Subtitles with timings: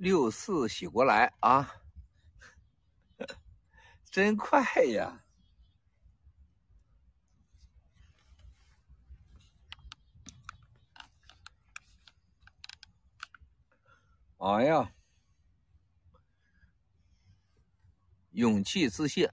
[0.00, 1.74] 六四洗过来啊，
[4.10, 5.22] 真快呀！
[14.38, 14.90] 哎呀，
[18.30, 19.28] 勇气自信，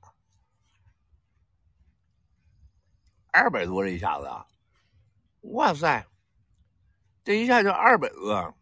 [3.31, 4.45] 二百多这一下子啊！
[5.43, 6.05] 哇塞，
[7.23, 8.53] 这一下就二百多，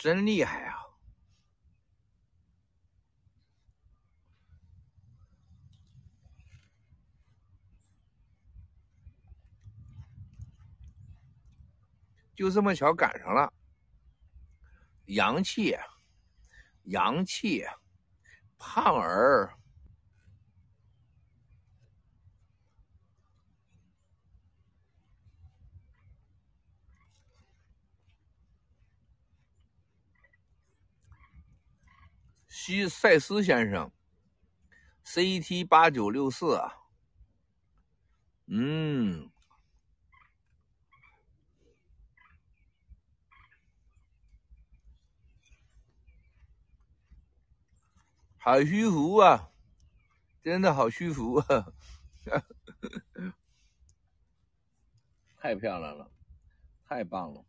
[0.00, 0.80] 真厉害啊！
[12.34, 13.52] 就这么巧赶上了。
[15.04, 15.76] 阳气，
[16.84, 17.66] 阳气，
[18.56, 19.52] 胖儿，
[32.70, 33.90] 西塞斯先生
[35.04, 36.84] ，CT 八九六四啊，
[38.46, 39.28] 嗯。
[48.38, 49.50] 好舒服啊！
[50.40, 51.72] 真的好舒服啊！
[55.38, 56.08] 太漂亮了，
[56.86, 57.44] 太棒了！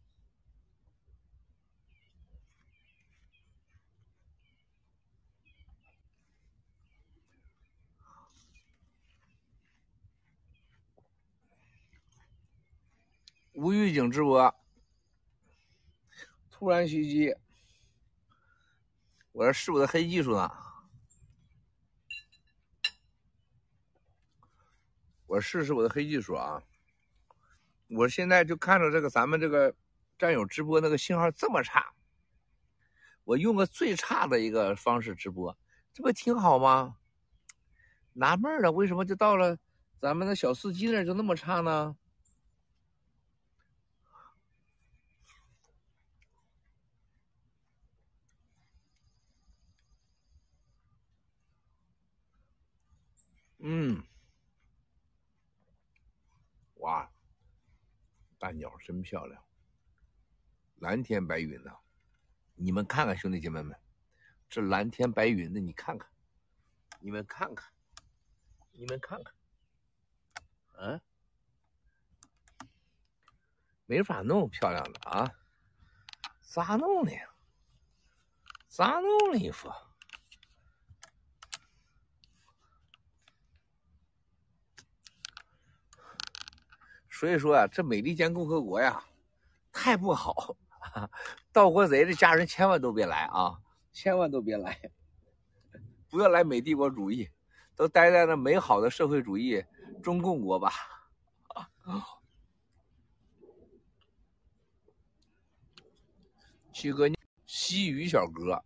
[13.54, 14.54] 无预警直播，
[16.50, 17.36] 突然袭击，
[19.34, 20.50] 我这试我的黑技术呢。
[25.28, 26.62] 我试试我的黑技术啊！
[27.88, 29.74] 我现在就看着这个咱们这个
[30.18, 31.94] 战友直播那个信号这么差，
[33.24, 35.58] 我用个最差的一个方式直播，
[35.94, 36.98] 这不挺好吗？
[38.14, 39.58] 纳闷了，为什么就到了
[40.00, 41.96] 咱们的小司机那就那么差呢？
[53.62, 54.04] 嗯。
[56.76, 57.12] 哇，
[58.40, 59.44] 大鸟真漂亮，
[60.78, 61.80] 蓝天白云的，
[62.56, 63.80] 你们看看兄弟姐妹们，
[64.50, 66.10] 这蓝天白云的，你看看，
[67.00, 67.72] 你们看看，
[68.72, 69.34] 你们看看，
[70.80, 71.02] 嗯，
[73.86, 75.32] 没法弄漂亮的啊，
[76.42, 77.12] 咋弄的？
[78.68, 79.70] 咋弄的衣服？
[87.22, 89.04] 所以说啊，这美利坚共和国呀，
[89.72, 90.58] 太不好，
[91.54, 93.62] 盗国贼的家人千万都别来啊，
[93.94, 94.76] 千万都别来，
[96.10, 97.30] 不要来美帝国主义，
[97.76, 99.64] 都待在那美好的社会主义
[100.02, 100.72] 中共国吧。
[106.74, 107.08] 七哥，
[107.46, 108.64] 西语小哥，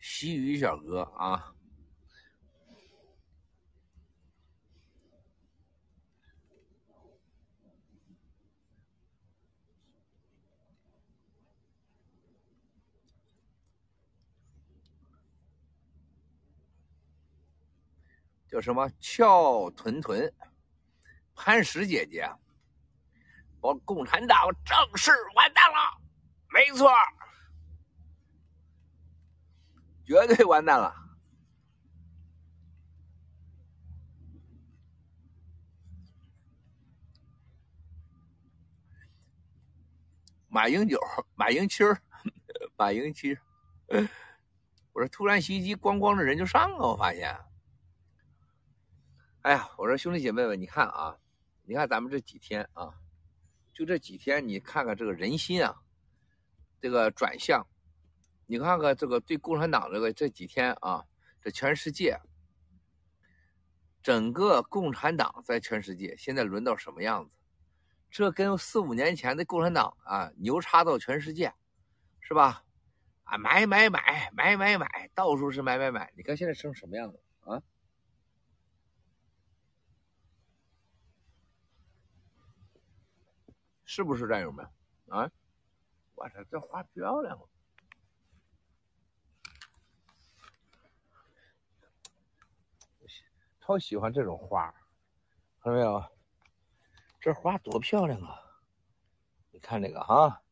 [0.00, 1.54] 西语小哥啊。
[18.54, 18.88] 叫什么？
[19.00, 20.32] 俏屯屯，
[21.34, 22.24] 潘石姐姐，
[23.60, 26.00] 我共产党正式完蛋了，
[26.52, 26.88] 没错，
[30.06, 30.94] 绝对完蛋了。
[40.46, 40.96] 马英九，
[41.34, 41.82] 马英七，
[42.78, 43.36] 马英七，
[44.94, 47.36] 我说突然袭击，咣咣的人就上了，我发现。
[49.44, 51.18] 哎呀，我说兄弟姐妹们，你看啊，
[51.64, 52.94] 你看咱们这几天啊，
[53.74, 55.82] 就这几天，你看看这个人心啊，
[56.80, 57.66] 这个转向，
[58.46, 61.04] 你看看这个对共产党这个这几天啊，
[61.42, 62.18] 这全世界，
[64.02, 67.30] 整个共产党在全世界现在轮到什么样子？
[68.10, 71.52] 这跟四五年前的共产党啊，牛叉到全世界，
[72.20, 72.64] 是吧？
[73.24, 77.60] 啊，买买买买买买，到处是买买买，你看现在成什么样子啊？
[83.84, 84.64] 是不是战友们？
[85.08, 85.30] 啊，
[86.14, 87.38] 我操，这花漂亮！
[93.60, 94.70] 超喜欢这种花，
[95.62, 96.04] 看到没有？
[97.18, 98.38] 这花多漂亮啊！
[99.50, 100.42] 你看这个啊，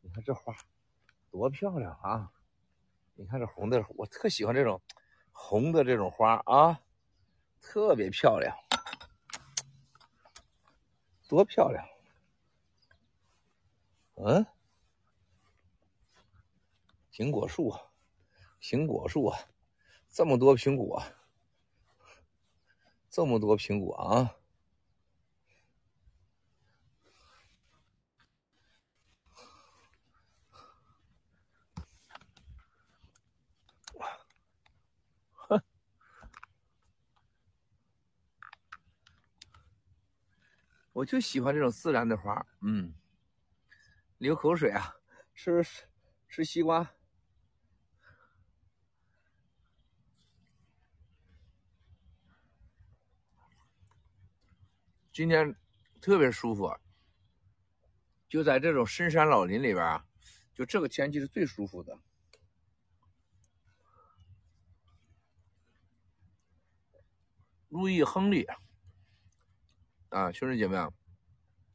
[0.00, 0.52] 你看这花
[1.30, 2.32] 多漂亮啊！
[3.14, 4.82] 你看这红的，我特喜欢这种
[5.30, 6.80] 红的这种花啊，
[7.60, 8.56] 特别漂亮，
[11.28, 11.86] 多漂亮！
[14.14, 14.46] 嗯，
[17.12, 17.72] 苹果树，
[18.60, 19.32] 苹果树，
[20.08, 21.02] 这么多苹果，
[23.10, 24.34] 这么多苹果啊！
[40.98, 42.92] 我就喜欢这种自然的花，嗯，
[44.18, 44.96] 流口水啊，
[45.32, 45.62] 吃
[46.28, 46.92] 吃西瓜，
[55.12, 55.54] 今天
[56.00, 56.76] 特别舒服，
[58.28, 60.04] 就在这种深山老林里边啊，
[60.52, 61.96] 就这个天气是最舒服的。
[67.68, 68.44] 路易·亨利。
[70.10, 70.90] 啊，兄弟姐妹啊，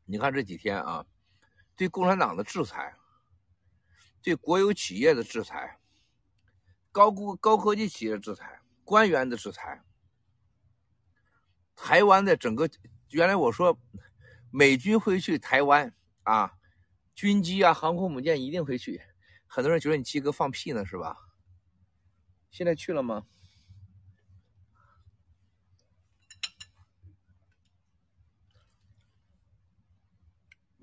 [0.05, 1.05] 你看这几天啊，
[1.75, 2.95] 对共产党的制裁，
[4.21, 5.79] 对国有企业的制裁，
[6.91, 9.83] 高估高科技企业的制裁，官员的制裁，
[11.75, 12.69] 台湾的整个，
[13.09, 13.79] 原来我说
[14.51, 15.93] 美军会去台湾
[16.23, 16.53] 啊，
[17.13, 19.01] 军机啊，航空母舰一定会去，
[19.45, 21.17] 很多人觉得你七哥放屁呢，是吧？
[22.49, 23.25] 现在去了吗？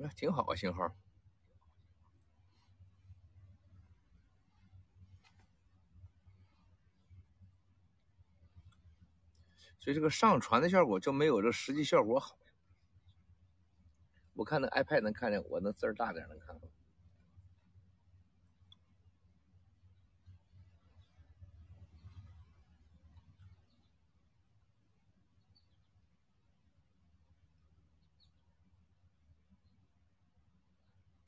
[0.08, 0.94] 挺好啊，信号。
[9.78, 12.36] 所以这个上传的效果就没有这实际效果好。
[14.34, 16.58] 我看那 iPad 能看见，我那字儿大点能看。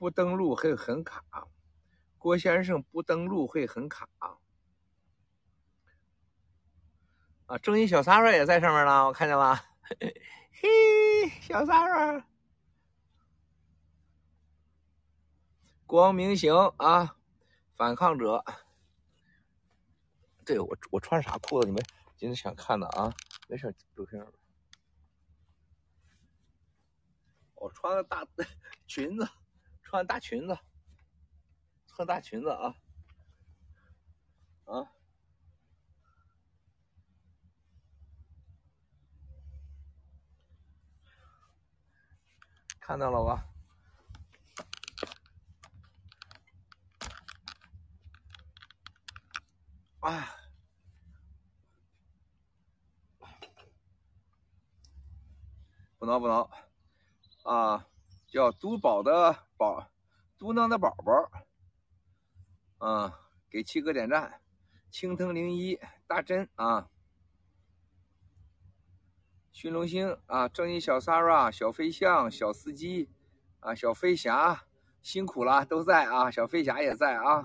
[0.02, 1.22] 不登录会很卡，
[2.18, 4.08] 郭先生不登录会很卡。
[7.46, 9.54] 啊，正义小 Sara 也在上面了，我看见了。
[10.60, 12.24] 嘿，小 Sara，
[15.86, 17.16] 光明行啊，
[17.76, 18.44] 反抗者。
[20.44, 21.68] 对我，我穿啥裤子？
[21.68, 21.80] 你们
[22.16, 23.14] 今天想看的啊？
[23.46, 24.20] 没事，不听。
[27.54, 28.26] 我穿个大
[28.88, 29.28] 裙子。
[29.92, 30.58] 穿大裙子，
[31.86, 32.74] 穿大裙子啊！
[34.64, 34.90] 啊，
[42.80, 43.46] 看到了吧？
[50.00, 50.36] 啊，
[55.98, 56.50] 不挠不挠
[57.42, 57.86] 啊！
[58.32, 59.90] 叫嘟宝的宝，
[60.38, 61.30] 嘟囔的宝宝，
[62.78, 63.20] 啊，
[63.50, 64.40] 给七哥点赞，
[64.90, 66.88] 青藤零一大真啊，
[69.52, 73.10] 驯龙星啊，正义小 Sara 小飞象小司机
[73.60, 74.64] 啊，小飞侠
[75.02, 77.44] 辛苦了，都在啊，小飞侠也在啊，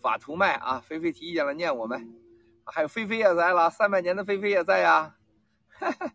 [0.00, 2.16] 法图麦啊，菲菲提意见了，念我们，
[2.64, 5.18] 还有菲菲也在了，三百年的菲菲也在呀，
[5.70, 6.14] 哈哈。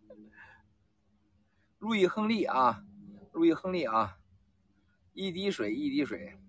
[1.84, 2.86] 路易·亨利啊，
[3.34, 4.18] 路易·亨利啊，
[5.12, 6.40] 一滴水一滴水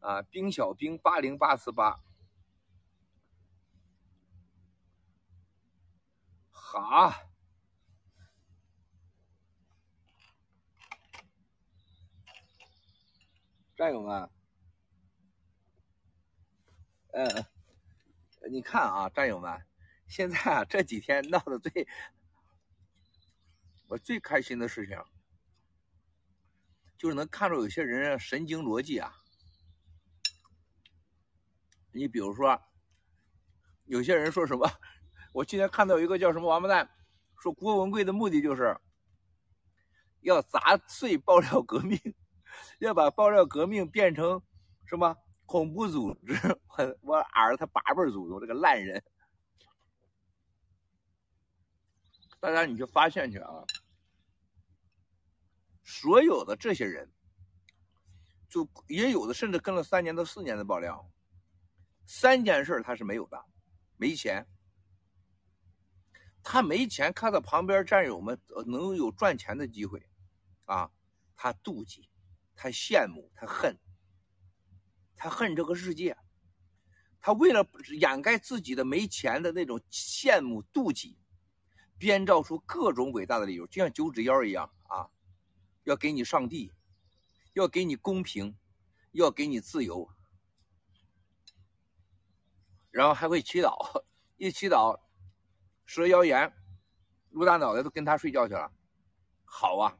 [0.00, 2.00] 啊，冰小冰八零八四八，
[6.50, 7.12] 好，
[13.76, 14.30] 战友们，
[17.12, 17.44] 嗯，
[18.50, 19.62] 你看啊，战友们，
[20.08, 21.86] 现在啊这几天闹的最。
[23.88, 24.98] 我最开心的事情，
[26.98, 29.12] 就是能看着有些人神经逻辑啊。
[31.92, 32.60] 你比如说，
[33.84, 34.68] 有些人说什么？
[35.32, 36.88] 我今天看到一个叫什么王八蛋，
[37.40, 38.76] 说郭文贵的目的就是
[40.20, 41.98] 要砸碎爆料革命，
[42.80, 44.42] 要把爆料革命变成
[44.84, 46.34] 什么恐怖组织？
[46.76, 49.02] 我我儿他八辈祖宗这个烂人。
[52.46, 53.64] 大家你去发现去啊！
[55.82, 57.10] 所有的这些人，
[58.48, 61.10] 就也有的甚至跟了三年到四年的爆料，
[62.06, 63.44] 三件事他是没有的，
[63.96, 64.46] 没钱，
[66.40, 70.08] 他没钱，看到旁边战友们能有赚钱的机会，
[70.66, 70.88] 啊，
[71.34, 72.08] 他妒忌，
[72.54, 73.76] 他羡慕，他恨，
[75.16, 76.16] 他恨这个世界。
[77.18, 81.18] 他为了掩盖自己的没钱的那种羡慕妒忌，
[81.98, 85.08] 编造出各种伟大的理由，就像九指妖一样啊，
[85.84, 86.72] 要给你上帝，
[87.54, 88.56] 要给你公平，
[89.12, 90.10] 要给你自由，
[92.90, 94.02] 然后还会祈祷，
[94.36, 95.00] 一祈祷，
[95.86, 96.52] 蛇妖言，
[97.30, 98.70] 陆大脑袋都跟他睡觉去了，
[99.44, 99.98] 好啊，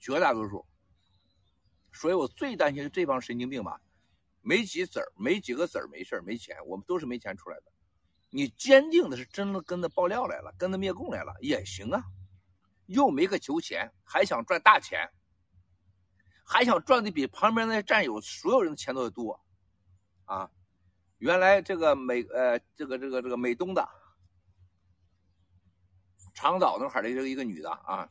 [0.00, 0.66] 绝大多数，
[1.92, 3.80] 所以我最担心这帮神经病吧。
[4.42, 7.70] 没几子儿，没几个子儿，没事没钱，我们都是没钱出来的。
[8.30, 12.02] 你坚定的是真的跟着爆料来了，跟着灭共来了也行啊，
[12.86, 15.10] 又没个求钱，还想赚大钱，
[16.44, 19.40] 还想赚的比旁边那些战友所有人的钱都要多，
[20.24, 20.50] 啊！
[21.18, 23.86] 原来这个美呃这个这个这个美东的
[26.32, 28.08] 长岛那块的这个一个女的啊，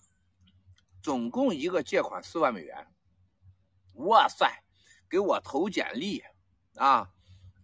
[1.02, 2.88] 总共一个借款四万美元，
[3.94, 4.64] 哇塞！
[5.10, 6.24] 给我投简历，
[6.76, 7.12] 啊，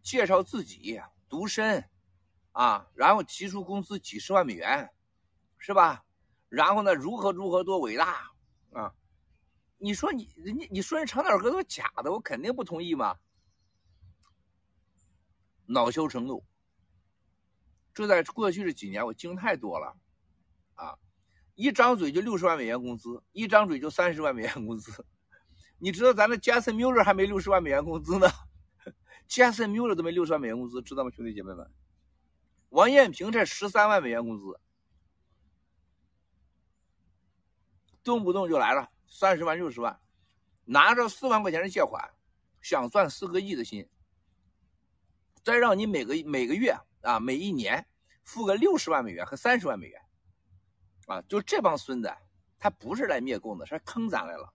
[0.01, 1.87] 介绍自己独身，
[2.55, 4.89] 啊，然后提出工资几十万美元，
[5.57, 6.05] 是吧？
[6.47, 8.31] 然后呢，如何如何多伟大
[8.71, 8.95] 啊？
[9.77, 13.17] 你说你人家你说人长岛哥都是假的，我肯定不同意嘛。
[15.65, 16.45] 恼羞成怒，
[17.93, 19.97] 这在过去这几年我经太多了，
[20.75, 20.97] 啊，
[21.55, 25.05] 一张嘴就六十万美元工资，一张嘴就三十万美元工资。
[25.77, 28.29] 你知道咱的杰森·缪勒还没六十万美元工资呢，
[29.27, 31.69] 杰森·缪勒都没六十万美元工资，知道吗，兄弟姐妹们？
[32.75, 34.59] 王艳平才十三万美元工资，
[38.03, 39.97] 动不动就来了三十万、六十万，
[40.65, 42.13] 拿着四万块钱的借款，
[42.61, 43.87] 想赚四个亿的心，
[45.41, 47.87] 再让你每个每个月啊，每一年
[48.25, 50.01] 付个六十万美元和三十万美元，
[51.07, 52.13] 啊，就这帮孙子，
[52.59, 54.53] 他不是来灭共的，是坑咱来了。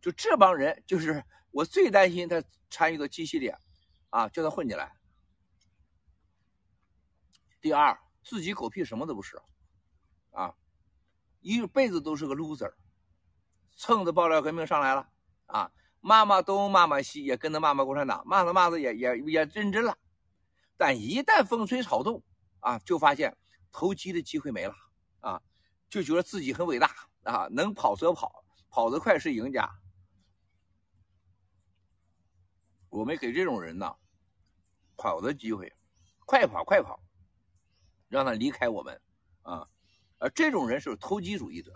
[0.00, 3.56] 就这帮人，就是我最担心他参与到 G 系列，
[4.10, 4.92] 啊，叫他混进来。
[7.66, 9.42] 第二，自己狗屁什么都不是，
[10.30, 10.54] 啊，
[11.40, 12.72] 一辈子都是个 loser，
[13.76, 15.10] 蹭着爆料革命上来了，
[15.46, 19.98] 啊，骂骂东骂骂西，也跟着骂骂共产党，骂着骂着也也也认真了，
[20.76, 22.22] 但一旦风吹草动，
[22.60, 23.36] 啊，就发现
[23.72, 24.76] 投机的机会没了，
[25.18, 25.42] 啊，
[25.88, 26.88] 就觉得自己很伟大，
[27.24, 29.68] 啊，能跑则跑，跑得快是赢家。
[32.90, 33.96] 我们给这种人呢
[34.96, 35.72] 跑的机会，
[36.26, 37.02] 快跑快跑，
[38.16, 38.98] 让他离开我们
[39.42, 39.68] 啊！
[40.16, 41.70] 而这种人是投机主义者，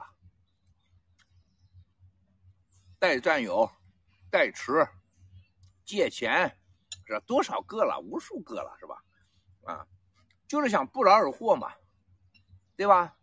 [2.99, 3.71] 带战友、
[4.31, 4.89] 带持、
[5.85, 6.59] 借钱，
[7.07, 8.01] 是多少个了？
[8.01, 9.05] 无数个了，是吧？
[9.65, 9.87] 啊，
[10.49, 11.75] 就是想不劳而获嘛，
[12.75, 13.19] 对吧？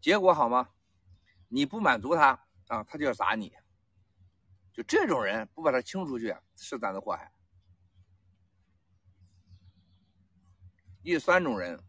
[0.00, 0.70] 结果好吗？
[1.48, 3.52] 你不满足他啊，他就要砸你。
[4.72, 7.31] 就这种人不把他清出去，是咱的祸害。
[11.02, 11.82] 第三种人，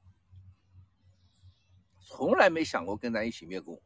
[1.99, 3.81] 从来没想过跟咱一起灭共，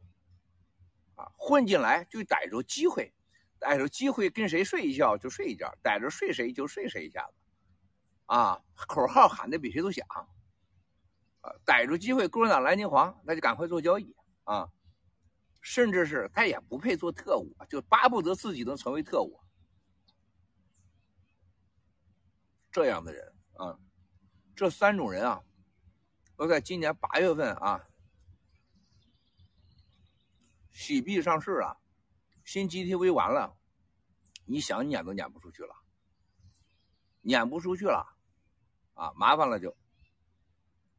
[1.16, 3.14] 啊，混进来就逮着机会，
[3.58, 7.34] 逮着机会跟谁睡一觉就睡一觉，逮着睡谁就睡谁一下子，
[8.26, 14.70] 啊，口号喊的比谁都响，啊，逮住机会共产党蓝金黄，那就赶快做交易，啊。
[15.60, 19.38] 甚至是他也不配做特务，就巴不得自己能成为特务。
[22.70, 23.78] 这样的人啊，
[24.58, 25.40] 这三种人啊，
[26.34, 27.86] 都在今年八月份啊，
[30.72, 31.78] 喜币上市了，
[32.44, 33.56] 新 GTV 完了，
[34.46, 35.72] 你想撵都撵不出去了，
[37.22, 38.04] 撵不出去了，
[38.94, 39.76] 啊，麻烦了就，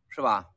[0.08, 0.52] 是吧？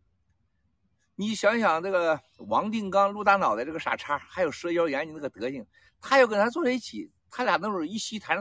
[1.17, 5.67] 你想想，这个王定刚、陆大脑袋这个傻叉，还有蛇妖眼你那个德行，
[6.01, 8.39] 他要跟他坐在一起，他俩那会一吸痰，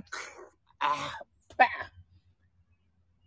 [0.78, 1.14] 啊，
[1.58, 1.66] 啪！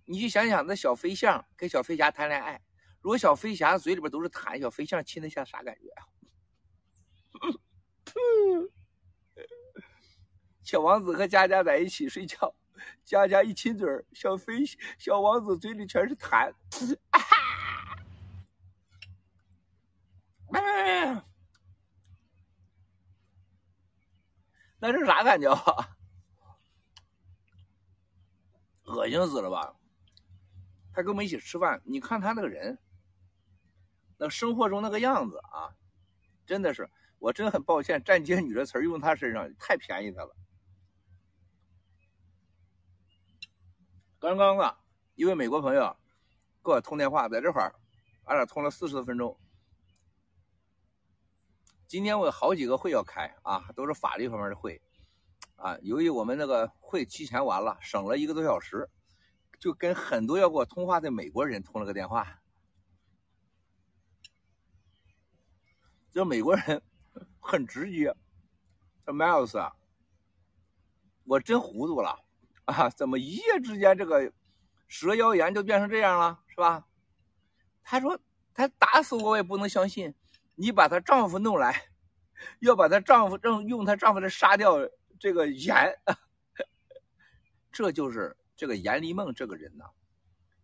[0.06, 2.60] 你就想想，那小飞象跟小飞侠谈恋爱，
[3.00, 6.04] 如果小飞侠嘴里边都是痰，小飞象亲的像啥感觉啊？
[10.62, 12.54] 小王子和佳佳在一起睡觉，
[13.04, 14.64] 佳佳一亲嘴小飞
[14.98, 16.52] 小王子嘴里全是痰。
[20.52, 21.24] 啊
[24.78, 25.50] 那是啥感觉？
[28.84, 29.74] 恶心死了吧！
[30.94, 32.78] 他跟我们一起吃饭，你看他那个人，
[34.16, 35.74] 那生活中那个样子啊，
[36.46, 40.36] 真的是，我真很抱歉，站街女的词用他身上太便宜他了。
[44.20, 44.78] 刚刚啊，
[45.16, 45.96] 一位美国朋友
[46.64, 47.74] 给我通电话，在这块儿，
[48.26, 49.36] 俺俩通了四十多分钟。
[51.88, 54.80] 今天我有好几个会要开啊，都是法律方面的会
[55.56, 55.76] 啊。
[55.82, 58.88] 由于我们那个会提前完了，省了一个多小时，
[59.64, 62.38] 就跟很多要跟我通话的美国人通了个电话。
[66.12, 66.82] 这美国人
[67.40, 68.14] 很直接，
[69.06, 69.74] 这 Miles 啊，
[71.24, 72.22] 我真糊涂了
[72.66, 72.90] 啊！
[72.90, 74.30] 怎么一夜之间这个
[74.86, 76.86] 蛇妖炎就变成这样了，是吧？
[77.82, 78.20] 他说
[78.52, 80.14] 他打死我也不能相信。
[80.56, 81.86] 你把她丈夫弄来，
[82.60, 84.74] 要把她丈夫用用她丈夫来杀掉
[85.18, 85.98] 这个严，
[87.72, 89.84] 这就是这个严立梦这个人呢，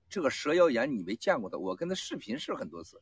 [0.09, 3.01] 这个蛇妖炎你没见过的，我跟他视频是很多次，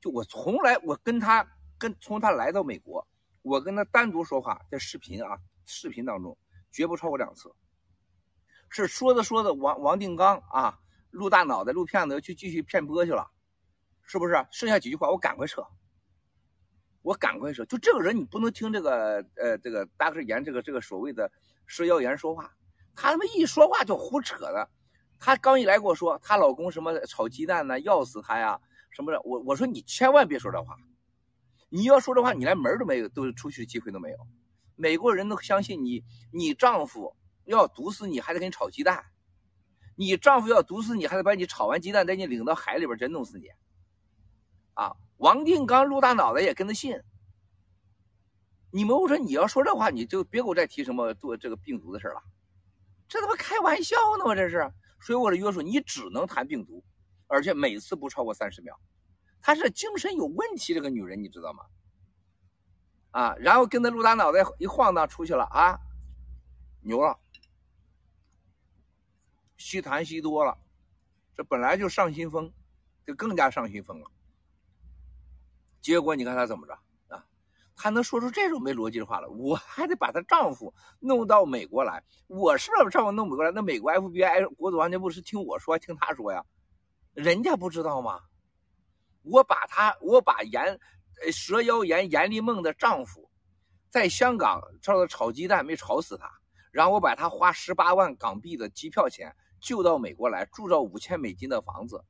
[0.00, 1.46] 就我从来我跟他
[1.78, 3.06] 跟从他来到美国，
[3.42, 6.36] 我跟他单独说话在视频啊视频当中
[6.70, 7.54] 绝不超过两次，
[8.68, 10.78] 是说着说着王王定刚啊
[11.10, 13.30] 录大脑袋录片子去继续骗播去了，
[14.02, 14.46] 是不是？
[14.50, 15.66] 剩下几句话我赶快撤。
[17.02, 21.30] 我赶快说，就这个人，你不能听这个，呃，这个大个言，这个这个所谓的
[21.66, 22.52] 蛇妖言说话，
[23.00, 24.68] 他他妈一说话就胡扯的。
[25.20, 29.20] 他刚一来跟我说，她老公什么炒鸡蛋呢，要死他呀，什么的。
[29.22, 30.76] 我我说你千万别说这话，
[31.68, 34.18] 你要说这话，你连门都没有，都出去的机会都没有。
[34.74, 36.02] 美国人都相信你，
[36.32, 37.14] 你丈夫
[37.44, 39.04] 要毒死你，还得给你炒鸡蛋；
[39.94, 43.46] 你丈夫要毒死你，还得把你炒完鸡蛋再给你领到海里边，真弄死你。
[44.74, 44.96] 啊。
[45.18, 47.00] 王定刚陆大脑袋也跟着信。
[48.70, 52.22] 你们我说你要说这话，你就别给我再提什么做这个病毒的事了，
[53.08, 54.34] 这他妈开玩笑呢吗？
[54.34, 56.84] 这是，所以我的约束你只能谈病毒，
[57.26, 58.78] 而且每次不超过三十秒。
[59.40, 61.64] 她是精神有问题，这个女人你知道吗？
[63.12, 65.80] 啊，然后跟着陆大脑袋一晃荡出去了啊，
[66.82, 67.18] 牛了，
[69.56, 70.58] 吸痰吸多了，
[71.34, 72.52] 这本来就上心风，
[73.06, 74.10] 就更加上心风了。
[75.80, 76.78] 结果你看她怎么着？
[77.80, 79.28] 她能说出这种没逻辑的话来？
[79.28, 83.52] 我还得把她丈夫弄到美国来，我是不是丈夫弄美国来？
[83.52, 86.44] 那美国 FBI 国土安全部是听我说，听她说呀？
[87.14, 88.18] 人家不知道吗？
[89.22, 90.78] 我把她，我把严
[91.32, 93.30] 蛇妖严严立梦的丈夫，
[93.90, 96.28] 在香港炒炒鸡蛋没炒死他，
[96.72, 102.04] 然后我把他花十八万港币的机票钱救到美国来，住着五千美金的房子，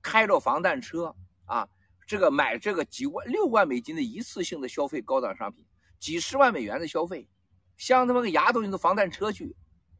[0.00, 1.68] 开着防弹车啊。
[2.10, 5.64] 这个买这个几万六万美金的一次性的消费高档商品，
[6.00, 7.28] 几十万美元的消费，
[7.76, 9.54] 像他妈个牙都用的防弹车去，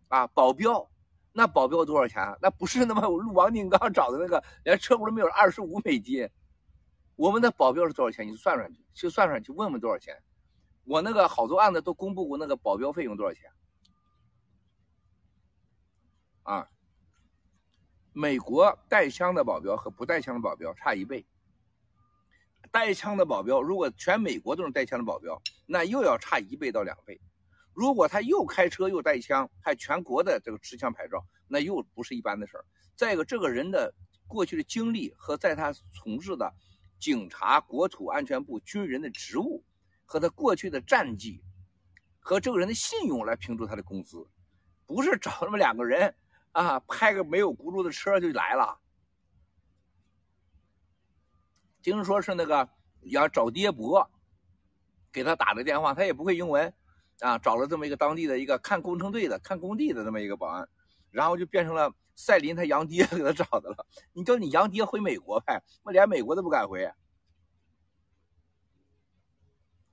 [0.08, 0.90] 啊，保镖，
[1.32, 2.36] 那保镖多少钱？
[2.42, 6.28] 那不是他妈王定刚找的那个，连车轱辘没有，二十五美金。
[7.14, 8.26] 我们的保镖是多少钱？
[8.26, 10.20] 你算算去，去算算去，问问多少钱。
[10.82, 13.48] 我那个好多案子都公布过那个保镖费用多少钱。
[16.42, 16.68] 啊，
[18.12, 21.24] 美国带枪的保镖和不带枪的保镖差一倍。
[22.70, 27.20] 带枪的保镖，如果全美国都是带枪的保镖，那又要差一倍到两倍。
[27.72, 32.64] 如果他又开车又带枪，还全国的这个持枪牌照，那又不是一般的事儿。
[32.96, 33.92] 再一个，这个人的
[34.26, 36.52] 过去的经历和在他从事的
[36.98, 39.64] 警察、国土安全部军人的职务，
[40.04, 41.42] 和他过去的战绩，
[42.18, 44.26] 和这个人的信用来评出他的工资，
[44.86, 46.14] 不是找那么两个人
[46.52, 48.78] 啊，拍个没有轱辘的车就来了。
[51.82, 52.68] 听说是那个
[53.02, 54.10] 要找爹伯，
[55.10, 56.72] 给他打的电话，他也不会英文，
[57.20, 60.68] 啊，找了这么一个当地的一个看工程队的、看工地的这么一个保安，
[61.10, 63.86] 然后就变成了赛林他杨爹给他找的了。
[64.12, 66.90] 你叫你杨爹回美国呗，我连美国都不敢回。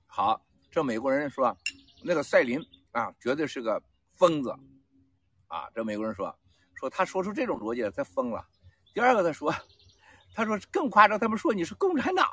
[0.06, 1.56] 好，这美国人说，
[2.04, 2.60] 那个赛林
[2.92, 3.82] 啊，绝对是个
[4.14, 4.50] 疯子，
[5.46, 6.38] 啊，这美国人说，
[6.74, 8.46] 说他说出这种逻辑，他疯了。
[8.92, 9.54] 第二个他说。
[10.34, 12.26] 他说更夸张，他们说你是共产党。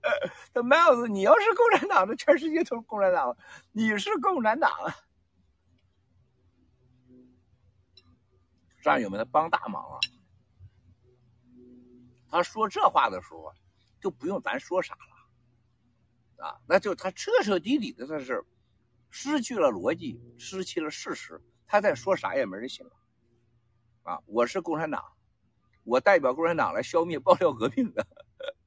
[0.54, 3.36] 他 Miles，你要是共产党，的全世界都是共产党。
[3.72, 4.70] 你是共产党，
[8.80, 9.98] 战友们，他帮大忙啊！
[12.30, 13.52] 他说这话的时候，
[14.00, 18.42] 就不用咱说啥了啊，那就他彻彻底底的，他是
[19.10, 22.92] 失去了逻辑，失去了事实，他再说啥也没人信了
[24.04, 24.22] 啊！
[24.26, 25.04] 我是共产党。
[25.88, 28.06] 我代表共产党来消灭爆料革命的，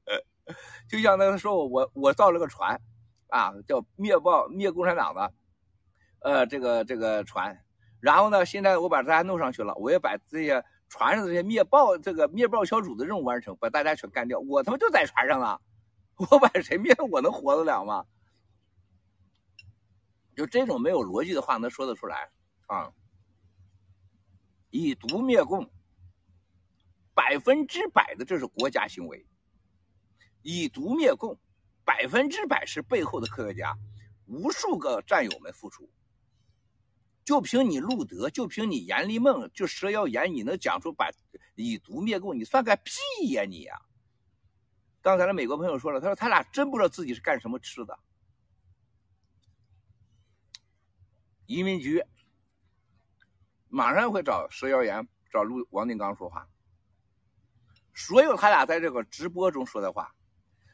[0.90, 2.82] 就像那个说我我我造了个船，
[3.28, 5.34] 啊，叫灭暴灭共产党的，
[6.22, 7.64] 呃，这个这个船，
[8.00, 14.40] 然后呢，现在我把大家弄上去了，我也把这些船上的这些灭暴这个灭暴小组的任务完成，把大家全干掉。
[14.40, 15.60] 我他妈就在船上呢，
[16.32, 18.04] 我把谁灭了，我能活得了吗？
[20.36, 22.32] 就这种没有逻辑的话能说得出来
[22.66, 22.92] 啊？
[24.72, 25.70] 以毒灭共。
[27.22, 29.24] 百分之百的，这是国家行为，
[30.42, 31.38] 以毒灭共，
[31.86, 32.08] 百。
[32.10, 33.78] 分之百是背后的科学家，
[34.26, 35.88] 无数个战友们付出。
[37.24, 41.12] 就凭你路德，就凭你严立梦，就蛇妖言，你能讲出把
[41.54, 42.36] 以毒灭共？
[42.36, 43.80] 你算个屁呀你呀！
[45.00, 48.00] 刚才的美国朋友说了，他说他俩真不知道自己是干什么吃的。
[51.46, 52.04] 移民局
[53.70, 56.50] 马上会找蛇妖言、找陆王定刚说话。
[57.94, 60.16] 所有他俩在这个直播中说的话，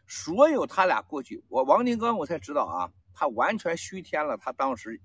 [0.07, 5.01] 所有他俩过去，我王定刚我才知道啊，他完全虚填了他当时。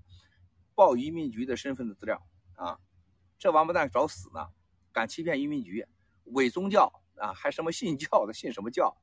[0.75, 2.19] 报移民局的身份的资料
[2.55, 2.79] 啊，
[3.37, 4.47] 这王八蛋找死呢！
[4.91, 5.87] 敢欺骗移民局，
[6.23, 8.97] 伪宗教啊，还什么信教的，信什么教？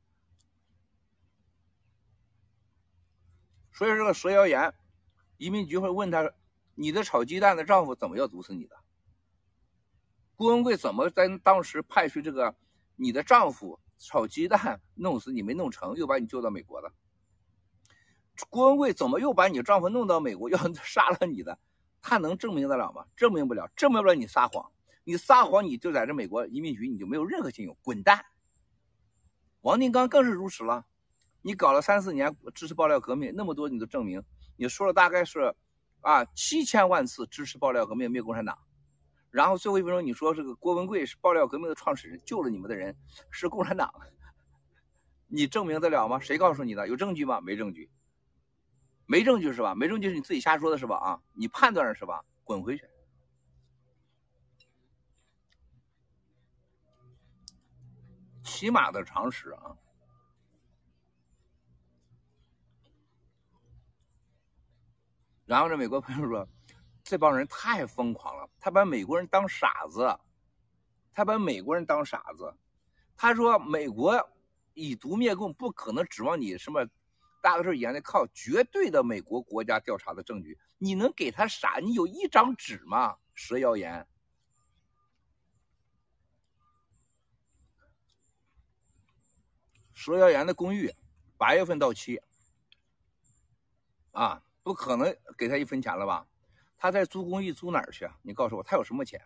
[3.72, 4.74] 所以这个蛇谣言，
[5.36, 6.28] 移民局会问他：
[6.74, 8.76] 你的炒鸡蛋的丈夫怎么要毒死你的？
[10.34, 12.56] 郭文贵怎么在当时派去这个
[13.00, 16.92] 你的丈夫炒鸡蛋弄死你没弄成，又把你救到美国了？
[18.50, 21.58] 郭文贵怎么又把你丈夫弄到美国要 杀了你的？
[22.02, 23.06] 他能证明得了吗？
[23.16, 24.70] 证明不了，证明不了你撒谎。
[25.04, 28.22] 你撒谎，你就在这美国移民局，你就没有任何信用，滚蛋！
[29.62, 30.84] 王定刚更是如此了。
[31.40, 34.22] 你搞了三四年支持爆料革命，那么多你都证明，
[34.56, 35.54] 你说了大概是
[36.02, 38.58] 啊七千万次支持爆料革命灭共产党，
[39.30, 42.96] 然后最后一分钟你说这个郭文贵是爆料革命的创始人，救了你们的人
[43.30, 43.92] 是共产党，
[45.28, 46.18] 你证明得了吗？
[46.18, 46.88] 谁告诉你的？
[46.88, 47.40] 有证据吗？
[47.40, 47.90] 没证据。
[49.06, 49.74] 没证据是吧？
[49.74, 50.96] 没证据是你自己瞎说的是吧？
[50.96, 52.24] 啊，你判断了是吧？
[52.44, 52.84] 滚回去！
[58.42, 59.76] 起码的常识啊。
[65.46, 66.48] 然后这美国朋友说，
[67.02, 70.18] 这帮人太疯狂了，他把美国人当傻子，
[71.12, 72.54] 他把美国人当傻子。
[73.16, 74.30] 他说美国
[74.74, 76.86] 以毒灭共，不可能指望你什么。
[77.42, 81.78] 大多数严的靠绝对的美国国家调查的证据，你能给他啥？
[81.78, 83.16] 你有一张纸吗？
[83.32, 84.06] 蛇谣言，
[89.94, 90.94] 蛇谣言的公寓
[91.38, 92.20] 八月份到期，
[94.12, 96.26] 啊，不可能给他一分钱了吧？
[96.80, 98.16] 他在租公寓租哪儿去啊？
[98.22, 99.20] 你告诉我，他有什么钱？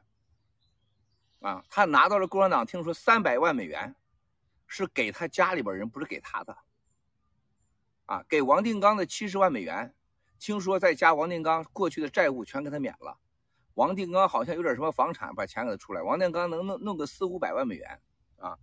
[1.41, 3.95] 啊，他拿到了共产党，听说三百万美元，
[4.67, 6.59] 是给他家里边人，不是给他的。
[8.07, 9.95] 啊，给王定刚的七十万美元，
[10.41, 13.17] 听说再加王定刚过去的债务全给他免了。
[13.75, 16.03] 王定刚好像有点什么房产，把钱给他出来。
[16.03, 18.01] 王定刚能弄弄个四五百万美元
[18.39, 18.59] 啊？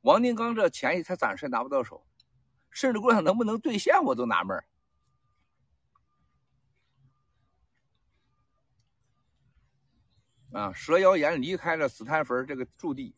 [0.00, 2.04] 王定刚这钱他暂时拿不到手，
[2.68, 4.60] 甚至共产党能不能兑现我都纳闷
[10.52, 13.14] 啊，蛇谣言离开了斯坦福这个驻地，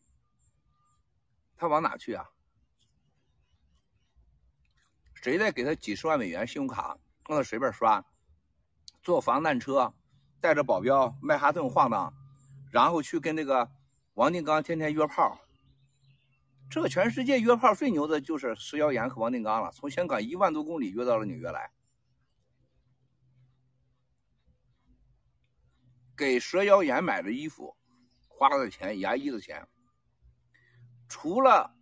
[1.57, 2.29] 他往哪去啊？
[5.13, 8.05] 谁再给他几十万美元信用卡，让他随便刷，
[9.03, 9.93] 坐防弹车，
[10.39, 12.13] 带着保镖曼哈顿晃荡，
[12.71, 13.69] 然后去跟那个
[14.13, 15.41] 王定刚天天约炮。
[16.69, 21.69] 这个全世界约炮最牛的就是石耀岩和王定刚了，从香港一万多公里约到了纽约来，
[26.17, 27.75] 给蛇妖岩买的衣服，
[28.27, 29.67] 花的钱，牙医的钱，
[31.07, 31.75] 除了，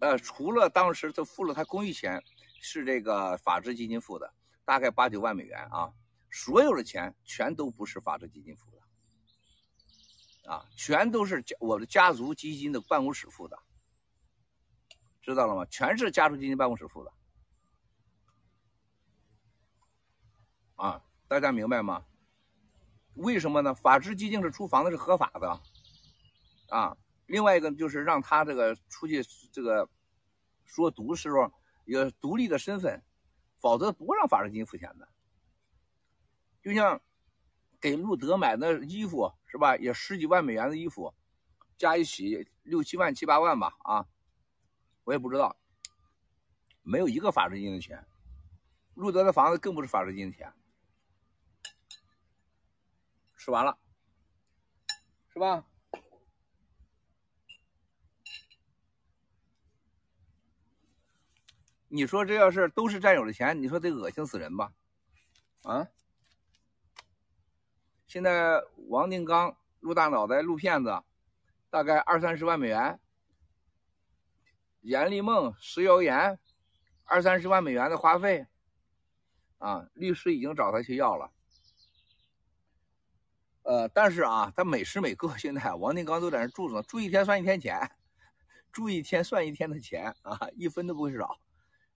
[0.00, 2.22] 呃，除了当时他付了他公益钱。
[2.66, 4.32] 是这个法治基金付的，
[4.64, 5.92] 大概八九万美元啊，
[6.30, 13.58] 所有的钱全都不是法治基金付的，啊，全都是家我的家族基金的办公室付的，
[15.20, 15.66] 知道了吗？
[15.66, 17.12] 全是家族基金办公室付的，
[20.76, 22.06] 啊，大家明白吗？
[23.16, 23.74] 为什么呢？
[23.74, 25.60] 法治基金是出房子是合法的，
[26.68, 26.96] 啊，
[27.26, 29.22] 另外一个就是让他这个出去
[29.52, 29.88] 这个
[30.64, 31.52] 说毒时候。
[31.86, 33.02] 有独立的身份，
[33.58, 35.06] 否则不会让法治基金付钱的。
[36.62, 36.98] 就像
[37.78, 39.76] 给路德买的衣服是吧？
[39.76, 41.12] 也十几万美元的衣服，
[41.76, 44.06] 加一起六七万七八万吧啊，
[45.04, 45.54] 我也不知道，
[46.80, 48.02] 没有一个法治金的钱。
[48.94, 50.50] 路德的房子更不是法治金的钱。
[53.44, 53.76] 吃完了，
[55.34, 55.66] 是吧？
[61.88, 64.72] 你说这要是都是战友的钱，你说得恶心死人吧？
[65.62, 65.86] 啊！
[68.06, 71.02] 现在王定刚露大脑袋露片子，
[71.68, 72.98] 大概二三十万美元。
[74.80, 76.38] 严立梦石谣言，
[77.04, 78.46] 二三十万美元的花费。
[79.58, 81.30] 啊，律师已经找他去要了。
[83.64, 87.90] 呃，但是啊，他每时每刻现在王定刚都在那住着呢，住一天算一天钱，
[88.70, 91.38] 住一天算一天的钱啊，一分都不会少。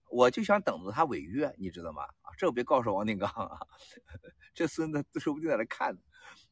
[0.09, 2.01] 我就想等着他违约，你知道吗？
[2.21, 3.59] 啊，这别告诉王定刚啊，
[4.55, 6.01] 这孙子说不定在那看呢，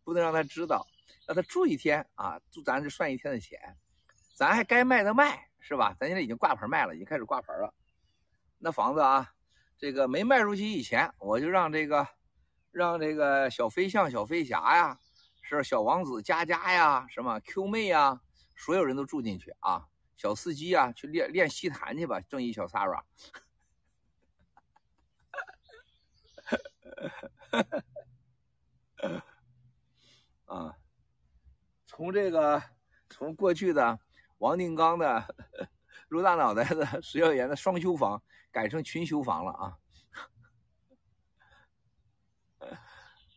[0.04, 0.86] 不能让他知道，
[1.28, 3.60] 让他住一天啊，住咱这算一天的钱，
[4.36, 5.96] 咱还该卖的卖，是吧？
[6.00, 7.74] 咱现在已经挂牌卖了，已经开始挂牌了。
[8.60, 9.34] 那房子啊，
[9.80, 12.08] 这个没卖出去以前，我就让这个，
[12.70, 15.00] 让这个小飞象、小飞侠呀，
[15.48, 18.22] 是小王子、佳佳呀，什么 Q 妹呀，
[18.56, 19.88] 所有人都住进去啊。
[20.18, 23.02] 小司机啊，去练练西坛去吧，正义小 Sara。
[30.46, 30.76] 啊，
[31.86, 32.62] 从这个
[33.10, 34.00] 从过去的
[34.40, 35.36] 王定刚的
[36.10, 39.78] 陆大脑袋的石耀岩的双修房改成群修房了啊！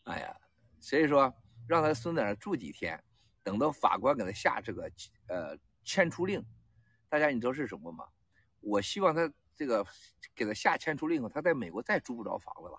[0.05, 0.37] 哎呀，
[0.81, 1.35] 所以说
[1.71, 3.01] 让他孙子那住几天，
[3.45, 4.91] 等到法官给他下这个
[5.29, 6.45] 呃迁出令。
[7.09, 8.05] 大家你知道是什么吗？
[8.59, 9.87] 我希望他这个
[10.35, 12.79] 给他下迁出令后，他在美国再租不着房子了。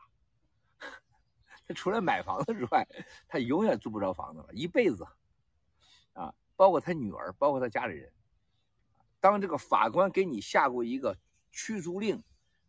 [1.65, 2.85] 他除了买房子之外，
[3.29, 5.07] 他永远租不着房子了，一辈子。
[6.11, 8.11] 啊，包括他女儿，包括他家里人。
[9.21, 11.17] 当这个法官给你下过一个
[11.49, 12.21] 驱逐令，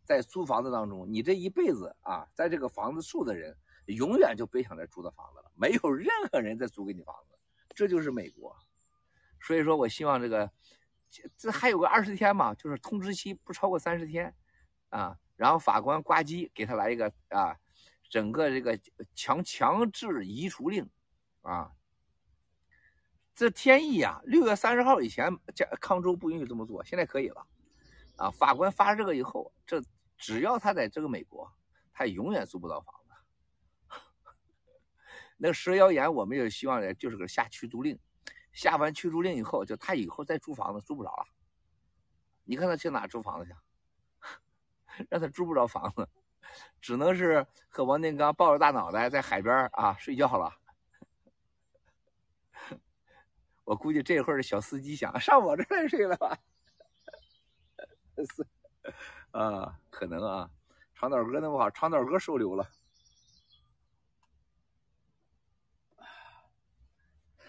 [0.05, 7.37] 在租房子当中，你这一辈子啊，在这个房子住的人，永远就别想再租到房子了，没有任何人再租给你房子。
[7.75, 8.55] 这就是美国。
[9.41, 10.51] 所以说我希望这个。
[11.37, 14.33] 这还有个二十天嘛，就是通知期不超过三十天，
[14.89, 17.55] 啊，然后法官呱唧给他来一个啊，
[18.09, 18.75] 整个这个
[19.13, 20.89] 强强制移除令，
[21.43, 21.71] 啊，
[23.35, 27.45] 这天意啊，六月三十号以前，加康州不允许这么做，现在可以了，
[28.17, 29.79] 啊，法官发这个以后，这
[30.17, 31.47] 只要他在这个美国，
[31.93, 33.02] 他永远租不到房子。
[35.43, 37.99] 那个石谣言，我们也希望呢，就是个下驱逐令。
[38.53, 41.25] 下完驱逐令以后，就他以后再租房子租不着了。
[42.45, 43.53] 你看他去哪租房子去？
[45.09, 46.07] 让他租不着房子，
[46.79, 50.49] 只能是和王定刚抱着大脑袋在海边啊睡觉了。
[53.65, 56.37] 我估计这会儿小司机想上我这来睡了吧？
[58.15, 58.47] 是
[59.31, 60.49] 啊，可能啊。
[60.95, 62.63] 长岛哥那么好，长岛哥收留了。
[65.97, 66.49] 哈哈。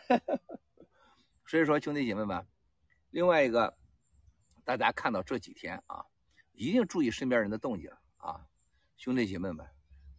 [1.47, 2.47] 所以说，兄弟姐妹们，
[3.11, 3.77] 另外一个，
[4.64, 6.05] 大家看到这几天啊，
[6.53, 8.47] 一定注意身边人的动静啊，
[8.97, 9.67] 兄弟姐妹们，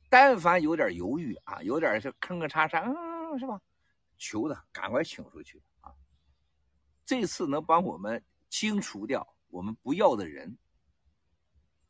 [0.10, 3.60] 但凡有点犹豫啊，有点是坑坑叉叉，嗯，是吧？
[4.18, 5.92] 求的赶快请出去啊！
[7.04, 10.58] 这次能帮我们清除掉我们不要的人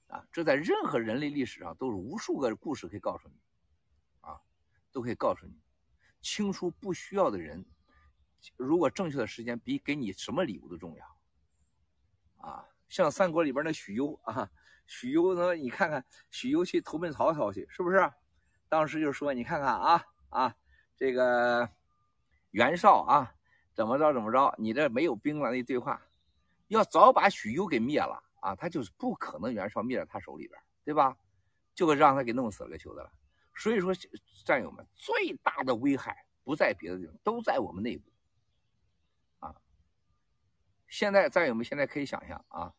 [0.07, 3.35] 啊，这在任何人类历史上都是无数个故事可以告诉你
[4.21, 4.41] 啊，
[4.91, 5.53] 都可以告诉你，
[6.21, 7.63] 清除不需要的人。
[8.55, 11.17] 如果正确的时间比给你什么礼物都重要，
[12.37, 14.49] 啊，像三国里边那许攸啊，
[14.87, 18.11] 许攸呢，你看看许攸去投奔曹操去，是不是？
[18.67, 20.55] 当时就说你看看啊啊，
[20.95, 21.69] 这个
[22.51, 23.35] 袁绍啊，
[23.73, 26.01] 怎么着怎么着，你这没有兵了那对话，
[26.67, 31.15] 要早把许攸给灭了啊，他就是不可能袁绍灭在他手里边，对吧？
[31.73, 33.11] 就会让他给弄死了，求的了。
[33.57, 33.93] 所以说，
[34.45, 38.09] 战友们，最大的危害不在别的地方，都在我们内部。
[40.87, 42.73] 现在战友们现在可以想象啊，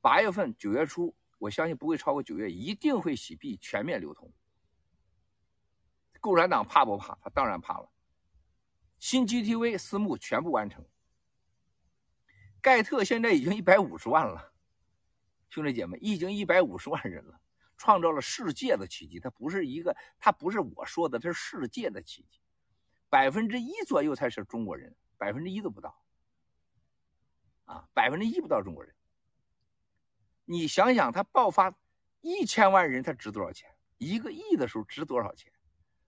[0.00, 4.32] 八月份九月初，我相信不会超过九月，一定会洗币全面流通。
[6.20, 7.16] 共产党怕不怕？
[7.22, 7.90] 他当然怕了。
[8.98, 10.84] 新 GTV 私募全部完成，
[12.60, 14.52] 盖特现在已经一百五十万了，
[15.50, 17.40] 兄弟姐妹，已经一百五十万人了，
[17.76, 19.20] 创造了世界的奇迹。
[19.20, 22.40] 它不是一个，它不是我说的，这是世界的奇迹。
[23.08, 25.94] 百分之一左右才是中国人，百分之一都不到。
[27.66, 28.94] 啊，百分之一不到中国人。
[30.44, 31.72] 你想想，他爆发
[32.20, 33.70] 一千万人，他值多少钱？
[33.98, 35.52] 一个亿的时候值多少钱？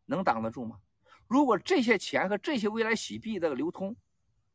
[0.07, 0.81] 能挡得住吗？
[1.27, 3.95] 如果这些钱和这些未来洗币的流通、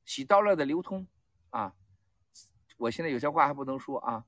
[0.06, 1.08] 洗刀了的流通，
[1.52, 1.76] 啊，
[2.78, 4.26] 我现在有些话还不能说啊。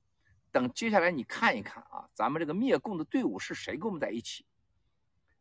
[0.52, 4.46] 等接下来你看一看啊，咱们这个灭共的队伍是谁跟我们在一起？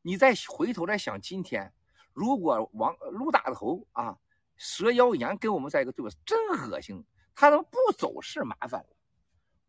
[0.03, 1.73] 你再回头再想，今天
[2.13, 4.19] 如果王陆大头啊、
[4.57, 7.05] 蛇妖言跟我们在一个队伍，真恶心。
[7.35, 8.89] 他们不走是麻烦了，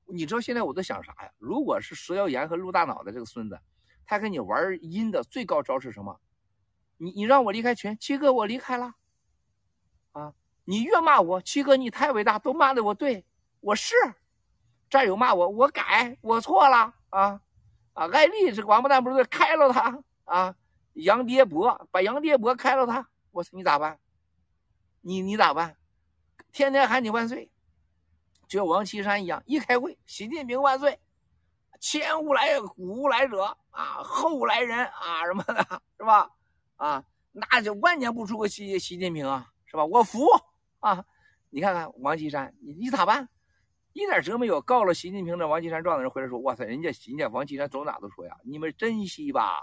[0.06, 1.32] 你知道现在我在想啥呀？
[1.38, 3.60] 如果是蛇妖言和陆大脑的这个孙子，
[4.06, 6.20] 他跟你玩阴的最高招是什么？
[6.98, 8.94] 你你让我离开群，七哥我离开了，
[10.14, 13.26] 啊，你越骂我，七哥你太伟大，都骂的我对，
[13.60, 13.96] 我是，
[14.90, 17.42] 战友骂我，我改，我错了啊
[17.94, 18.08] 啊！
[18.12, 20.56] 艾丽这王八蛋不是开了他啊？
[20.94, 24.00] 杨爹伯把杨爹伯开了他，我操你咋办？
[25.02, 25.76] 你你咋办？
[26.52, 27.52] 天天喊你万岁。
[28.48, 31.00] 就像王岐山一样，一开会，习近平万岁，
[31.80, 36.30] 前无来古无来者啊，后无来人啊什么的，是吧？
[36.78, 39.86] 啊，那就万年不出个习习近平啊，是吧？
[39.86, 40.26] 我服
[40.80, 41.06] 啊！
[41.50, 43.30] 你看看王岐山，你你咋办？
[43.94, 44.60] 一点辙没有。
[44.60, 49.62] 告了习近平的王岐山状的人回来说：“哇塞，人家人家王岐山走哪都说呀，你们珍惜吧，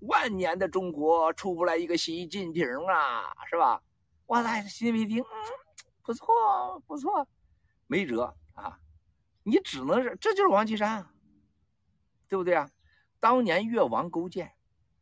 [0.00, 3.80] 万年的中国出不来一个习近平啊，是吧？”
[4.26, 5.26] 哇塞，习近平，嗯，
[6.02, 6.26] 不错
[6.88, 7.26] 不错，
[7.88, 8.78] 没辙啊，
[9.42, 11.12] 你只能是，这就是王岐山，啊
[12.28, 12.70] 对不对啊？
[13.18, 14.52] 当年越王勾践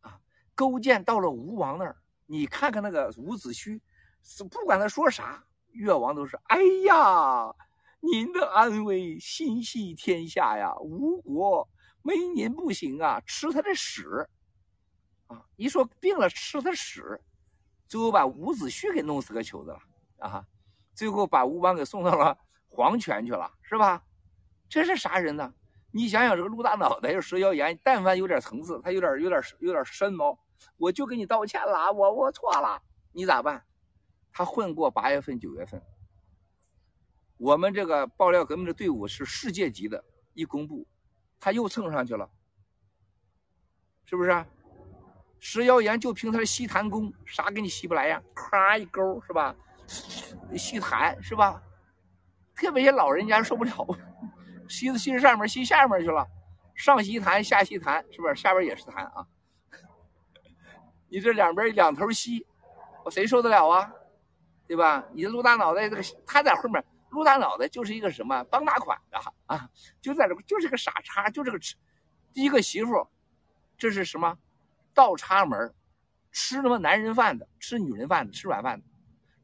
[0.01, 0.19] 啊，
[0.55, 3.79] 勾践到了吴王那儿，你看看那个伍子胥，
[4.49, 7.55] 不管他说啥，越王都是哎呀。
[7.99, 11.69] 您的安危心系天下呀，吴国
[12.03, 13.21] 没您不行啊！
[13.27, 14.29] 吃他的屎，
[15.27, 15.45] 啊！
[15.57, 17.21] 一说病了吃他屎，
[17.89, 19.81] 最后把伍子胥给弄死个球子了
[20.19, 20.47] 啊！
[20.95, 22.39] 最后把吴王给送到了
[22.77, 24.03] 黄泉去了，是吧？
[24.69, 25.55] 这是啥人呢？
[25.93, 30.39] 你想想这个陆大脑袋，又蛇妖言，但凡有点层次，他有点有点有点深谋，
[30.77, 33.65] 我就给你道歉了，我我错了，你咋办？
[34.31, 35.81] 他混过八月份九月份。
[37.39, 40.87] 我们这个爆料革命的队伍是世界级的，一公布，
[41.41, 42.29] 他又蹭上去了，
[44.05, 44.45] 是不是？
[45.39, 48.23] 石妖岩就凭他的吸痰功，啥给你吸不来呀？
[48.35, 49.55] 咔一勾，是吧？
[50.57, 51.63] 吸痰是吧？
[52.57, 53.87] 特别些老人家受不了，
[54.69, 56.27] 吸着吸着上面，吸下面去了，
[56.75, 58.35] 上吸痰，下吸痰，是不是？
[58.35, 59.27] 下边也是痰啊！
[61.09, 62.47] 你这两边两头吸，
[63.05, 63.93] 我谁受得了啊？
[64.67, 65.05] 对吧？
[65.13, 66.85] 你这陆大脑袋这个他在后面。
[67.11, 69.71] 陆大脑袋就是一个什么傍大款的啊，
[70.03, 71.75] 就在这就是个傻叉，就这个吃
[72.35, 73.09] 第一个媳妇，
[73.79, 74.37] 这是什么
[74.93, 75.73] 倒插门
[76.33, 78.85] 吃什么男人饭的，吃女人饭的，吃软饭的，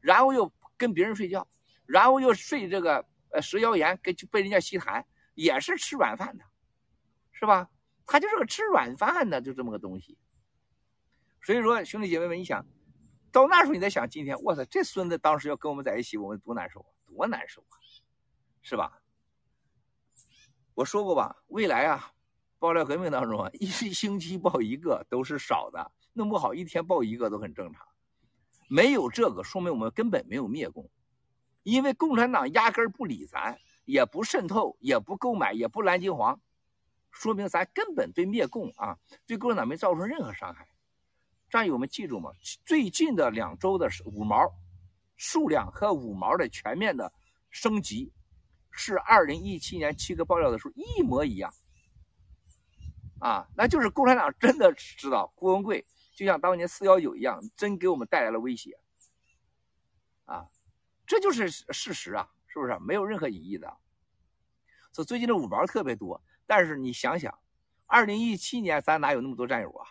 [0.01, 1.47] 然后又跟别人睡觉，
[1.93, 6.43] 然后又睡这个呃石妖岩，给被人家吸痰，也是吃软饭的，
[7.31, 7.69] 是吧？
[8.07, 10.17] 他就是个吃软饭的，就这么个东西。
[11.43, 12.65] 所以说，兄弟姐妹们，你想
[13.31, 16.89] 到那时候你再想今天，我操，这孙子当时要跟我们在一起，我们多难受啊！
[17.05, 17.77] 多难受啊，
[18.63, 18.99] 是吧？
[20.73, 22.11] 我说过吧，未来啊，
[22.57, 27.85] 爆料革命当中啊，一星期爆一个都是少的，弄不好一天爆一个都很正常。
[28.67, 30.89] 没有这个，说明我们根本没有灭共，
[31.63, 36.39] 因为共产党压根儿不理咱，也不渗透，也不购买，也不蓝金黄，
[37.11, 40.67] 说明咱根本对灭共啊，对共产党没造成任何伤害。
[41.49, 42.31] 战友们记住吗？
[42.65, 44.53] 最近的两周的五毛。
[45.15, 47.13] 数量和五毛的全面的
[47.51, 48.11] 升级，
[48.71, 51.53] 是二零一七年七哥爆料的时候一模一样，
[53.19, 58.75] 啊，那就是共产党真的知道郭文贵就像当年四幺九一样，真给我们带来了威胁，
[60.25, 60.49] 啊，
[61.13, 62.75] 这就是事实啊，是不是？
[62.79, 63.77] 没有任何疑义的。
[64.91, 67.37] 所以最近的五毛特别多，但是你想想，
[67.85, 69.85] 二零一七年咱哪有那么多战友啊？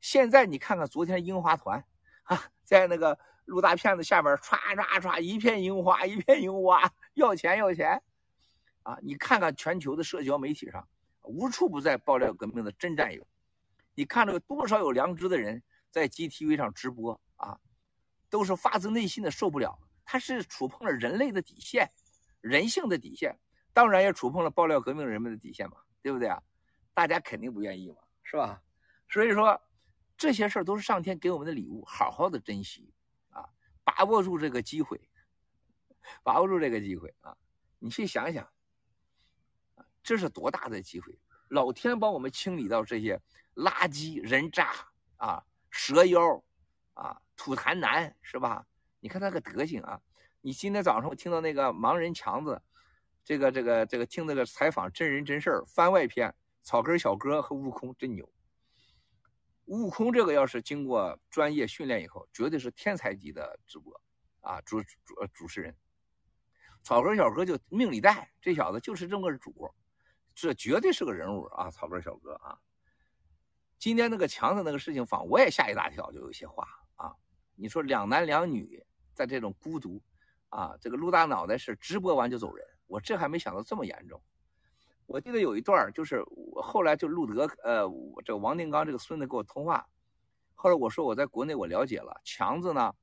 [0.00, 1.84] 现在你看看昨天樱花团
[2.22, 3.18] 啊，在那个。
[3.44, 8.02] 陆大骗子下边唰唰唰一片樱花，一片樱花，要钱要钱，
[8.84, 8.96] 啊！
[9.02, 10.88] 你看看全球的社交媒体上，
[11.20, 13.26] 无处不在爆料革命的真战友。
[13.94, 17.60] 你看有多少有良知的人在 GTV 上直播啊，
[18.30, 19.78] 都是发自内心的受不了。
[20.04, 21.90] 他是触碰了人类的底线，
[22.40, 23.38] 人性的底线，
[23.72, 26.42] 当然也触碰了爆料革命人们的底线嘛，对不对啊？
[26.92, 28.62] 大家肯定不愿意嘛，是吧？
[29.08, 29.60] 所以说，
[30.16, 32.92] 这些事儿都是上天给我们的礼物，好好的珍惜
[33.30, 33.48] 啊。
[33.82, 35.00] 把握住这个机会，
[36.22, 37.36] 把握住这个机会啊！
[37.78, 38.48] 你去想想，
[40.02, 41.18] 这是多大的机会！
[41.48, 43.20] 老天帮我们清理到这些
[43.54, 44.72] 垃圾、人渣
[45.16, 46.42] 啊、蛇妖
[46.94, 48.66] 啊、吐痰男，是吧？
[49.04, 50.00] 你看他个德行啊！
[50.40, 52.62] 你今天早上我听到那个盲人强子，
[53.22, 58.26] 这个、这个、这个听那个采访真人真事儿番外篇，草根小哥和悟空真牛。
[59.66, 64.00] 悟空这个要是经过专业训练以后，绝对是天才级的直播
[64.40, 65.76] 啊主主主持人。
[66.82, 69.70] 草根小哥就命里带，这小子就是这么个主，
[70.34, 71.70] 这绝对是个人物啊！
[71.70, 72.58] 草根小哥啊，
[73.78, 77.12] 今天那个强子那个事情，仿我也吓一大跳，就有些话啊。
[77.54, 78.82] 你说两男两女
[79.14, 80.02] 在这种孤独
[80.48, 84.20] 啊，这个陆大脑袋是直播完就走人，我这还没想到这么严重。
[85.06, 87.88] 我记得有一段就是我后来就路德，呃，
[88.24, 89.86] 这个王定刚这个孙子跟我通话，
[90.54, 92.94] 后来我说我在国内我了解了，强子呢，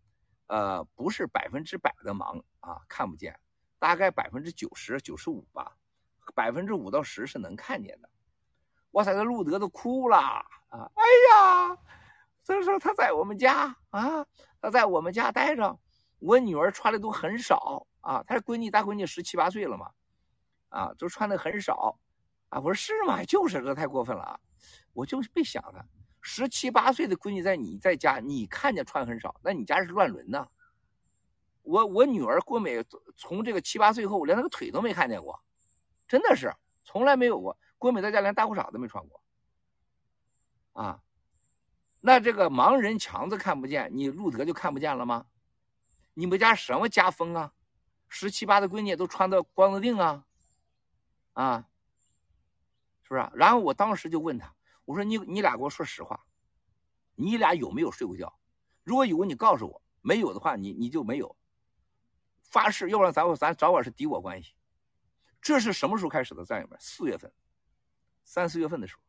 [0.47, 3.39] 呃，不是百分之百的盲啊，看不见，
[3.77, 5.77] 大概百分之九十九十五吧，
[6.33, 8.09] 百分之五到十是能看见的。
[8.91, 10.45] 哇塞，这路德都哭了啊！
[10.95, 11.77] 哎呀，
[12.43, 14.25] 所以说他在我们家啊，
[14.59, 15.79] 他在我们家待着，
[16.21, 19.91] 我女儿穿的都很少啊，她是闺女大闺女十七八岁了嘛。
[20.69, 21.99] 啊，就穿的很少，
[22.47, 23.21] 啊，我说是吗？
[23.25, 24.39] 就是这太过分了啊！
[24.93, 25.85] 我就是被想的，
[26.21, 30.47] 十七八岁的闺女在你在家，你看见穿很少，那你家是乱伦呢？
[31.63, 32.81] 我我女儿郭美
[33.17, 35.43] 从这个七八岁后，我连那个腿都没看见过，
[36.07, 36.49] 真的是
[36.85, 37.57] 从来没有过。
[37.77, 39.21] 郭美在家连大裤衩都没穿过，
[40.71, 41.01] 啊，
[41.99, 45.25] 那这个盲人强子看不见，你路德就看不见了吗？
[46.21, 47.51] 你们家什么家风啊？
[48.07, 50.23] 十七八的闺女都穿的光子腚啊，
[51.33, 51.67] 啊，
[53.01, 53.27] 是不是？
[53.33, 54.53] 然后我当时就问他，
[54.85, 56.23] 我说你你俩给我说实话，
[57.15, 58.31] 你俩有没有睡过觉？
[58.83, 61.35] 如果有，你告诉我；没有的话，你你就没有。
[62.43, 64.53] 发誓，要不然咱咱早晚是敌我关系。
[65.41, 66.45] 这是什么时候开始的？
[66.45, 67.33] 战友们，四月份，
[68.23, 69.01] 三四月份的时候，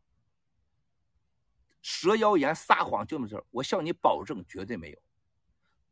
[1.82, 4.98] 蛇妖言撒谎就那么事我向你保证，绝对没有。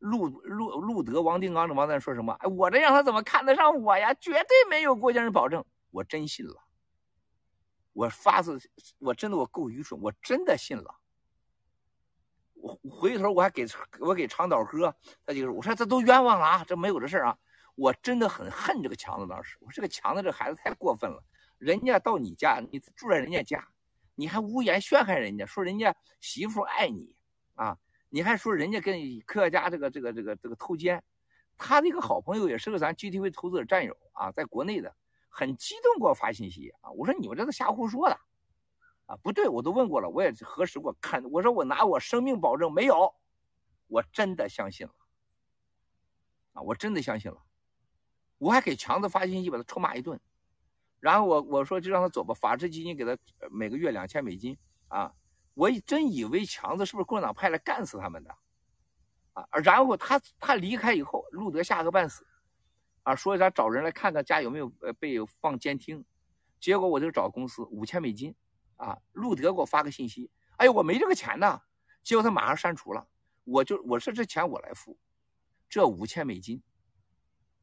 [0.01, 2.33] 路路路德王定刚这王蛋说什么？
[2.39, 4.11] 哎，我这让他怎么看得上我呀？
[4.15, 6.55] 绝对没有国家人保证，我真信了。
[7.93, 8.59] 我发自，
[8.97, 10.95] 我真的我够愚蠢，我真的信了。
[12.55, 13.67] 我回头我还给
[13.99, 17.37] 我给长岛哥，他就说，我说这都冤枉了啊，这没有这事啊。
[17.75, 21.23] 我真的很恨这个强子，当时我说这个强子这孩子太过分了，
[21.59, 23.67] 人家到你家，你住在人家家，
[24.15, 27.15] 你还污言陷害人家，说人家媳妇爱你
[27.53, 27.77] 啊。
[28.13, 31.01] 你还说人家跟科学家这个这个这个这个偷奸，
[31.57, 34.93] 他的一个好朋友也是个咱 GTV 投资者战友啊，在国内的，
[35.29, 38.19] 很激动给我发信息啊，我说你们这都瞎胡说的，
[39.05, 43.15] 啊不对，我都问过了，我也核实过，看我说我拿我生命保证没有，
[43.87, 44.93] 我真的相信了，
[46.51, 47.41] 啊我真的相信了，
[48.39, 50.19] 我还给强子发信息把他臭骂一顿，
[50.99, 53.17] 然后我我说就让他走吧，法治基金给他
[53.49, 54.57] 每个月两千美金
[54.89, 55.13] 啊。
[55.53, 58.35] 我真以为强子是不是共产党派来干死他们的，
[59.33, 62.25] 啊，然后他他离开以后，路德吓个半死，
[63.03, 66.05] 啊，说啥找人来看看家有没有呃被放监听，
[66.59, 68.33] 结果我就找公司五千美金，
[68.77, 71.61] 啊，路德给我发个信息，哎呦我没这个钱呢，
[72.01, 73.05] 结果他马上删除了，
[73.43, 74.97] 我就我说这钱我来付，
[75.67, 76.63] 这五千美金，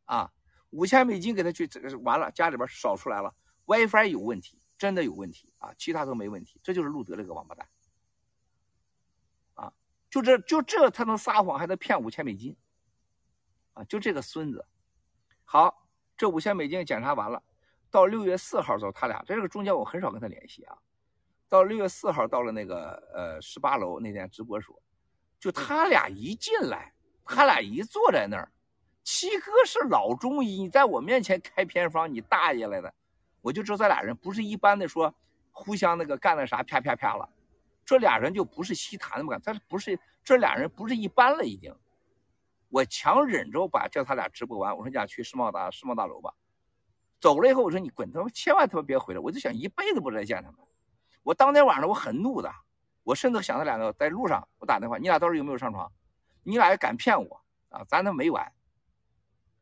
[0.05, 0.31] 啊，
[0.71, 3.35] 五千美金给他去这个完了家里边少出来了
[3.65, 5.51] ，WiFi 有问题，真的有问题。
[5.59, 7.69] 啊，其他都没问题，这就是路德这个王八蛋。
[10.11, 12.57] 就这就这，他能撒谎，还能骗五千美金，
[13.75, 13.85] 啊！
[13.85, 14.65] 就这个孙子。
[15.45, 15.87] 好，
[16.17, 17.43] 这五千美金检查完了，
[17.91, 20.77] 到六月四号的时候，他俩在这个中间我很少跟他联系啊。
[21.49, 24.75] 到六月四号到了那个呃十八楼那天直播说，
[25.39, 26.93] 就他俩一进来，
[27.25, 28.51] 他俩一坐在那儿，
[29.03, 32.93] 七哥是老中医，你在我面前开偏方，你大爷来的，
[33.41, 35.15] 我就知道这俩人不是一般的说
[35.51, 37.29] 互相那个干了啥啪啪啪了。
[37.89, 41.75] 这俩人就不是稀谈的嘛，他不是这俩人不是一般了已经。
[42.69, 46.35] 我强忍着把叫他俩直播完，我说你俩去世贸大世贸大楼吧。
[47.19, 50.61] 走了以后我说你滚他妈千万他妈别回来，我就想一辈子不再见他们。
[51.23, 52.53] 我当天晚上我很怒的，
[53.05, 55.91] 我甚至想他两个在路上我打电话，你俩到时候有没有上床？
[56.43, 57.83] 你俩也敢骗我啊？
[57.89, 58.53] 咱都没完。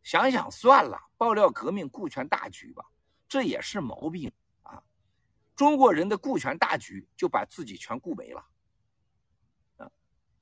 [0.03, 2.85] 想想算了，爆料革命顾全大局吧，
[3.29, 4.33] 这也是毛病。
[5.57, 8.47] 中国人的顾全大局，就把自己全顾没了。
[9.79, 9.91] 啊，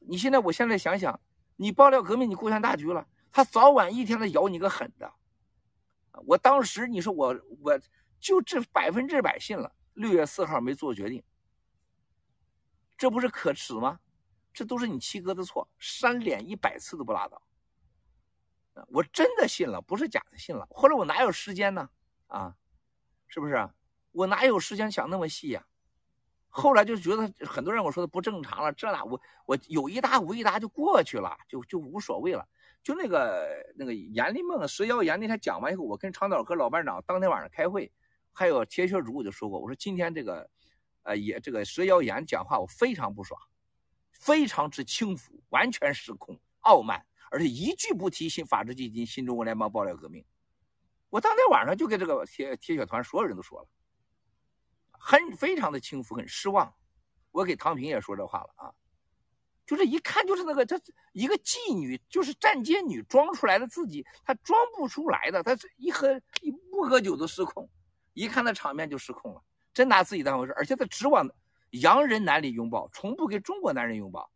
[0.01, 1.19] 你现在，我现在想想，
[1.57, 5.15] 你爆料革命，你顾全大局了，他早晚一天他咬你个狠的。
[6.27, 7.81] 我当时你说我，我
[8.19, 9.75] 就这百分之百信了。
[9.95, 11.23] 六月四号没做决定，
[12.97, 14.01] 这不是可耻吗？
[14.53, 17.41] 这都是你七哥的错，扇脸一百次都不拉倒。
[18.89, 20.67] 我真的信了，不是假的信了。
[20.71, 21.89] 后来我哪有时间呢？
[22.27, 22.57] 啊，
[23.29, 23.71] 是不是？
[24.15, 25.67] 我哪有时间想那么细呀？
[26.49, 32.49] 后来就觉得很多人我说的不正常了，这那我我有一搭无一搭就过去了，就就无所谓了。
[32.81, 33.45] 就那个
[33.75, 37.91] 那个阎立梦蛇妖言那天讲完以后，我跟长岛哥老班长当天晚上开会，
[38.33, 40.49] 还有铁血主我就说过，我说今天这个，
[41.03, 43.41] 呃也这个蛇妖言讲话我非常不爽，
[44.13, 50.25] 非常之轻浮，完全失控，傲慢，而且一句不提新法治基金、新中国联邦爆料革命。
[51.11, 53.67] 我当天晚上就跟这个铁铁血团所有人都说了。
[55.07, 56.75] 很非常的轻浮，很失望。
[57.31, 58.73] 我给唐平也说这话了啊，
[59.67, 60.81] 就是一看就是那个，他
[61.13, 65.43] 一个妓女，就是站街女装出来的自己，她装不出来的。
[65.43, 67.69] 她一喝一不喝酒都失控，
[68.15, 69.45] 一看那场面就失控了，
[69.75, 70.55] 真拿自己当回事。
[70.57, 71.29] 而且他只往
[71.73, 74.31] 洋人男里拥抱，从不给中国男人拥抱。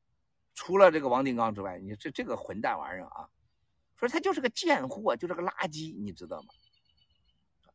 [0.54, 3.26] 除了这个王定刚之外，你这这个混蛋玩意儿啊，
[3.96, 6.48] 说他就是个贱货，就是个垃圾，你知道吗？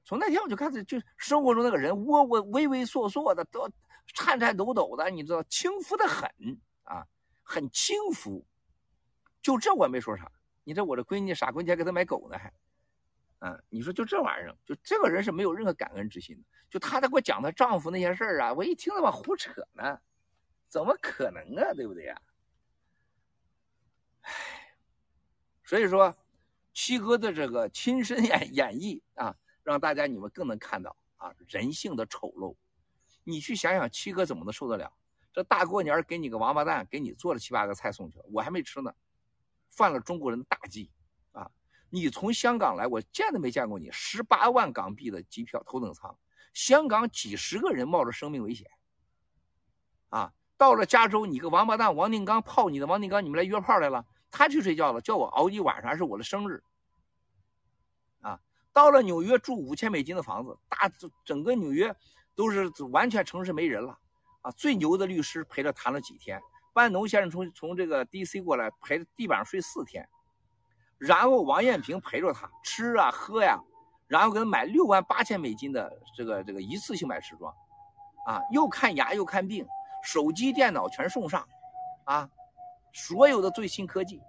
[0.04, 3.70] 从那天我就开始，就生活中那个人窝窝畏畏缩缩的，都
[4.08, 6.30] 颤颤抖抖的，你知道，轻浮的很
[6.84, 7.08] 啊，
[7.42, 8.46] 很轻浮。
[9.42, 10.32] 就这我没说啥，
[10.64, 12.54] 你这我这闺女傻闺女还给他买狗呢，还
[13.40, 16.44] 嗯，你说就这玩意儿，就这个人是没有任何感恩之心的。
[16.70, 20.00] 就她在给我讲她丈夫那些事儿啊，我一听他妈胡扯呢，
[20.70, 22.22] 怎么可能啊，对不对呀？
[24.22, 24.32] 唉，
[25.64, 26.16] 所以说，
[26.74, 32.56] 七哥的这个亲身演演绎啊，让大家你们更能看到啊人性的丑陋。
[33.24, 34.92] 你去想想，七哥怎么能受得了？
[35.32, 38.94] 这大过年给你个王八蛋，给你做了七八个菜送去了，我还没吃呢，
[39.70, 40.92] 犯了中国人的大忌
[41.32, 41.50] 啊。
[41.90, 43.90] 你从香港来，我见都没见过你。
[43.92, 46.16] 十八万港币的机票，头等舱，
[46.54, 48.70] 香港几十个人冒着生命危险，
[50.10, 56.64] 啊，到了加州，你个王八蛋王定刚泡你的王定刚，你们来约炮来了，他去睡觉了，叫我熬一晚上，还是我的生日，
[58.74, 60.92] 到了纽约住五千美金的房子，大
[61.24, 61.96] 整个纽约
[62.36, 63.98] 都是完全城市没人了，
[64.42, 66.42] 啊，最牛的律师陪着谈了几天，
[66.74, 70.08] 班农先生从从这个 DC 过来陪地板上睡四天。
[70.98, 73.60] 然后王艳平陪着他吃啊喝呀，
[74.08, 77.54] 然后给他买六万八千美金的这个这个一次性买时装，
[78.26, 79.68] 啊，又看牙又看病，
[80.04, 81.46] 手机电脑全送上，
[82.06, 82.30] 啊，
[82.94, 84.22] 所有的最新科技，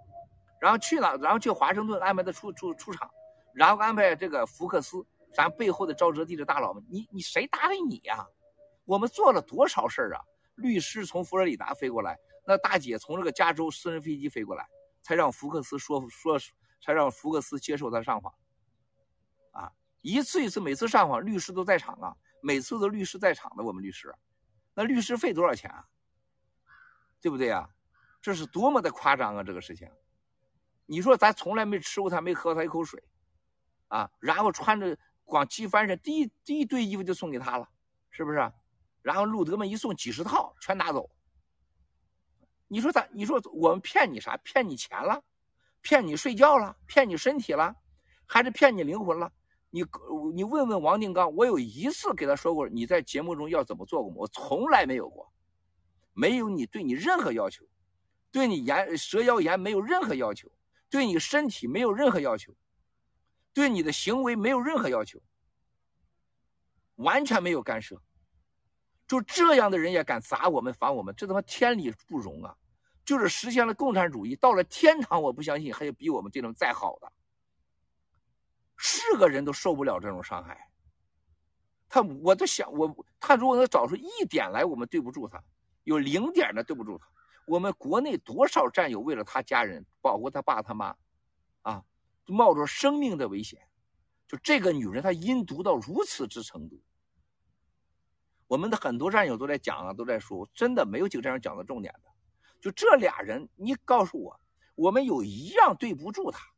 [0.59, 3.09] 然后去了，然后去华盛顿安排他出出出场，
[3.55, 5.03] 然后安排这个福克斯，
[5.33, 8.27] 咱背后的沼泽地的大佬们，你你谁搭理你呀？
[8.85, 10.21] 我们做了多少事儿啊？
[10.57, 14.69] 律师从佛罗里达飞过来，那大姐从这个加州私人飞机飞过来，
[15.01, 16.39] 才让福克斯说说。
[16.83, 18.31] 才让福克斯接受他上访，
[19.53, 24.15] 啊，一次一次，每次上访，律师都在场啊，每次都律师在场的，我们律师，
[24.75, 25.89] 那律师费多少钱啊？
[27.23, 27.67] 对不对啊？
[28.21, 29.43] 这是多么的夸张啊！
[29.43, 29.91] 这个事情，
[30.85, 33.03] 你说咱从来没吃过他，没喝他一口水，
[33.89, 37.69] 啊，然后穿着光机翻身，第一第一堆衣服就送给他了，
[38.11, 38.53] 是不是？
[39.03, 41.11] 然后路德们一送几十套，全拿走。
[42.69, 44.37] 你说咱，你说我们骗你啥？
[44.39, 45.23] 骗你钱了？
[45.83, 47.77] 骗你睡觉了，骗你身体了，
[48.27, 49.31] 还是骗你灵魂了？
[49.69, 49.85] 你
[50.35, 54.17] 你问问王定刚，我有一次给他说过你在节目中要怎么做过吗？
[54.21, 55.31] 我从来没有过，
[56.15, 57.67] 没有你对你任何要求，
[58.33, 60.51] 对你言蛇妖言没有任何要求，
[60.89, 62.55] 对你身体没有任何要求，
[63.55, 65.19] 对你的行为没有任何要求，
[66.97, 67.99] 完全没有干涉。
[69.07, 72.57] 就这样的人也敢砸我们、罚我们，这他妈天理不容啊！
[73.05, 77.13] 就是实现了共产主义，到了天堂，我不相信还有比我们这种再好的。
[78.77, 80.69] 是个人都受不了这种伤害。
[81.89, 85.39] 他，我都想，我他如果能找出一点来，我们对不住他；
[85.85, 87.07] 有零点的对不住他。
[87.47, 90.97] 我们国内多少战友为了他家人保护他爸他妈，
[91.61, 91.85] 啊，
[92.27, 93.69] 冒着生命的危险。
[94.27, 96.83] 就这个女人，她阴毒到如此之程度。
[98.47, 102.11] 我们的很多战友都在讲啊，都在说，真的没有几个战友讲的重点的。
[102.61, 104.41] 就这俩人，你告诉我，
[104.75, 106.55] 我们有一样对不住他，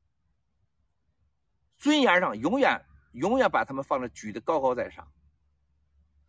[1.78, 5.10] 尊严上永远永远把他们放在举得高高在上，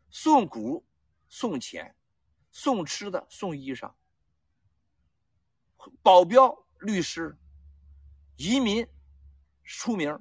[0.10, 0.86] 送股
[1.28, 1.96] 送钱，
[2.52, 3.94] 送吃的送衣裳，
[6.02, 7.38] 保镖律师，
[8.38, 8.88] 移民
[9.68, 10.18] 出名，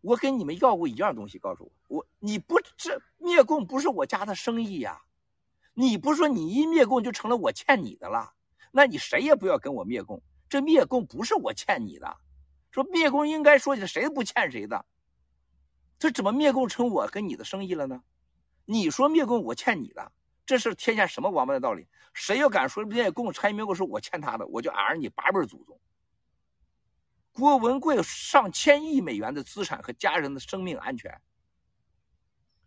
[0.00, 5.02] 我跟你们要过一样东西，告诉我，我你不这灭共不是我家的生意呀。
[5.74, 8.32] 你不说你一灭共就成了我欠你的了，
[8.72, 10.22] 那你谁也不要跟我灭共。
[10.48, 12.16] 这灭共不是我欠你的，
[12.70, 14.84] 说灭共应该说起来谁都不欠谁的，
[15.98, 18.02] 这怎么灭共成我跟你的生意了呢？
[18.64, 20.12] 你说灭共我欠你的，
[20.44, 21.86] 这是天下什么王八的道理？
[22.12, 25.78] 谁要敢说灭共陈明国是我欠他的，我就俺你八辈祖宗。
[27.32, 31.20] 郭文贵上千亿美元的资产和家人的生命安全，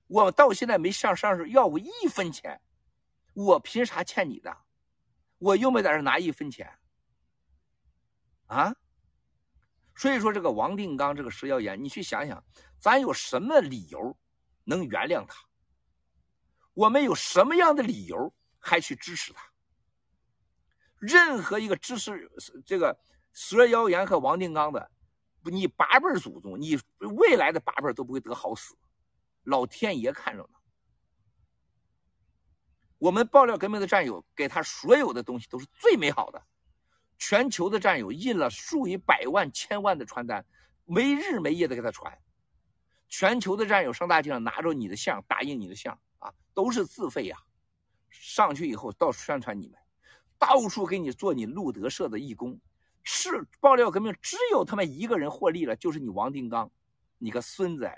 [0.07, 2.59] 我到现在没向上市要过一分钱。
[3.33, 4.57] 我凭啥欠你的？
[5.37, 6.79] 我又没在这拿一分钱
[8.47, 8.73] 啊！
[9.93, 12.43] 所以说，这个王定刚这个蛇妖言，你去想想，
[12.79, 14.17] 咱有什么理由
[14.63, 15.35] 能原谅他？
[16.73, 19.51] 我们有什么样的理由还去支持他？
[20.97, 22.31] 任何一个支持
[22.65, 22.97] 这个
[23.35, 24.89] 蛇妖言和王定刚的，
[25.43, 28.77] 你八辈祖宗，你未来的八辈都不会得好死，
[29.43, 30.57] 老天爷看着呢。
[32.97, 36.41] 我们爆料革命的战友给他所有的东西都是最美好的，
[37.17, 40.45] 全球的战友印了数以百万、千万的传单，
[40.85, 42.17] 没日没夜的给他传。
[43.09, 47.37] 全球的战友上大街上拿着你的像，打印你的像啊，都是自费呀。
[48.09, 49.77] 上去以后到处宣传你们，
[50.39, 52.57] 到处给你做你路德社的义工。
[53.05, 56.69] 是爆料革命只有他们一个人获利了，就是你王定刚，
[57.17, 57.89] 你个孙子！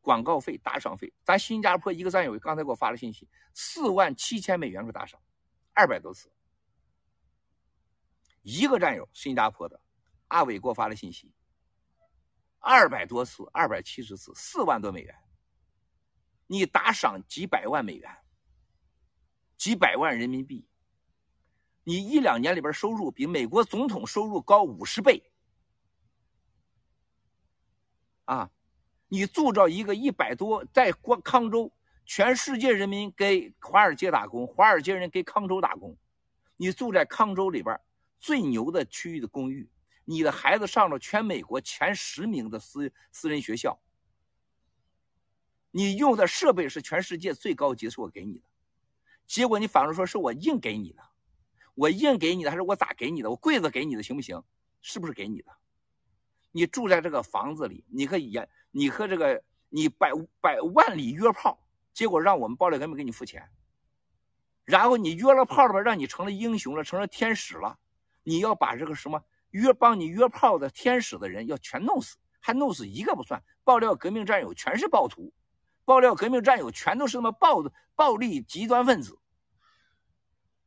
[0.00, 5.20] 广告费、打赏费，咱新加坡一个战友刚才给我发了信息，四万七千美元的打赏，
[5.74, 6.30] 二百多次。
[8.42, 9.80] 一个战友新加坡的
[10.28, 11.34] 阿伟给我发了信息，
[12.60, 15.12] 二百多次，二百七十次，四万多美元。
[16.46, 18.08] 你打赏几百万美元，
[19.56, 20.64] 几百万人民币，
[21.88, 25.22] 你一两年里边收入比美国总统收入高五十倍。
[28.24, 28.50] 啊，
[29.06, 31.72] 你铸造一个一百多在光康州，
[32.04, 35.96] 全世界人民给华尔街打工，华尔街人给康州打工，
[36.56, 37.80] 你住在康州里边
[38.18, 39.70] 最牛的区域的公寓，
[40.04, 43.78] 你的孩子上了全美国前十名的私私人学校，
[45.70, 48.44] 你用的设备是全世界最高级，是我给你的，
[49.24, 51.02] 结果你反而说是我硬给你的，
[51.76, 53.30] 我硬给你的还是我咋给你的？
[53.30, 54.42] 我柜子给你的行不行？
[54.80, 55.52] 是不是给你的？
[56.50, 60.10] 你住在这个房子里，你和演，你和这个你百
[60.40, 61.58] 百万里约炮，
[61.92, 63.46] 结果让我们爆料革命给你付钱，
[64.64, 67.78] 然后你约了炮了吧，让你成了英雄了，成了天使了，
[68.22, 75.30] 你要把这个什么约帮你约炮的天使的人要全弄死，还弄死一个不算，爆料革命战友全是暴徒，
[75.84, 77.62] 爆料革命战友全都是那么暴
[77.94, 79.18] 暴力极端分子。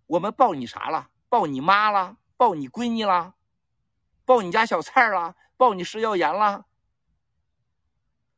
[0.10, 1.12] 我们抱你啥了？
[1.30, 2.18] 抱你妈了？
[2.36, 3.36] 抱你闺女了？
[4.26, 5.36] 抱你家小菜了？
[5.56, 6.66] 抱你食药盐了。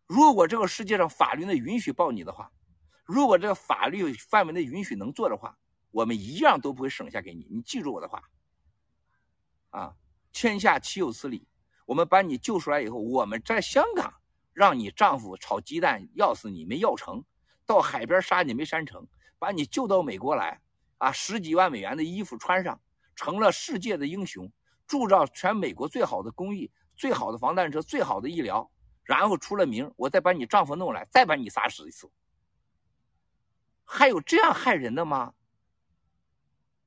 [0.05, 2.51] 如果这个世界上法律内允许抱你的话，
[3.05, 5.57] 如果这个法律范围内允许能做的话，
[5.91, 7.47] 我们一样都不会省下给你。
[7.49, 8.21] 你记住我的话，
[9.69, 9.95] 啊，
[10.33, 11.47] 天下岂有此理！
[11.85, 14.13] 我们把你救出来以后，我们在香港
[14.51, 17.23] 让你丈夫炒鸡蛋要死你没要成，
[17.65, 19.07] 到海边杀你没杀成，
[19.39, 20.59] 把你救到美国来，
[21.01, 22.79] 啊，十几万美元的衣服穿上，
[23.15, 24.51] 成了世界的英雄，
[24.85, 26.71] 铸造全美国最好的工艺。
[26.95, 28.69] 最好的防弹车，最好的医疗，
[29.03, 32.07] 然后出了名，我再把你丈夫弄来，再把你杀死一次。
[33.83, 35.33] 还有这样害人的吗？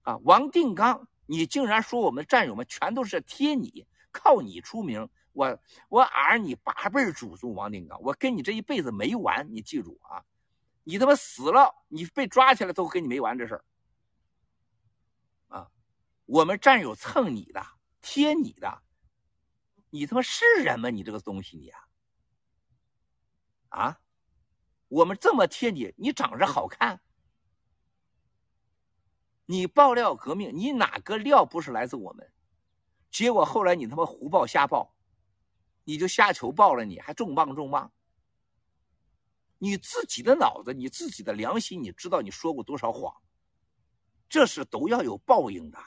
[0.02, 5.58] 啊，王定刚，你竟然说我们战友们全都是贴你，靠你出名，我
[5.88, 10.22] 我儿你八辈祖宗王定刚，我跟你这一辈子没完，你记住啊，
[10.84, 13.64] 你他妈死了，你被抓起来都跟你没完这事儿。
[16.26, 17.64] 我们战友蹭你的，
[18.00, 18.82] 贴你的。
[19.90, 20.90] 你他妈是人吗？
[20.90, 21.88] 你这个东西，你啊，
[23.68, 24.00] 啊，
[24.88, 27.00] 我们这么贴你，你长着好看，
[29.46, 32.32] 你爆料革命，你哪个料不是来自我们？
[33.10, 34.96] 结果后来你他妈胡报瞎报，
[35.84, 37.92] 你就瞎求报了，你还重磅重磅，
[39.58, 43.14] 你自己的脑子，你自己的良心，你知道你说过多少谎？
[44.28, 45.78] 这是都要有报应的。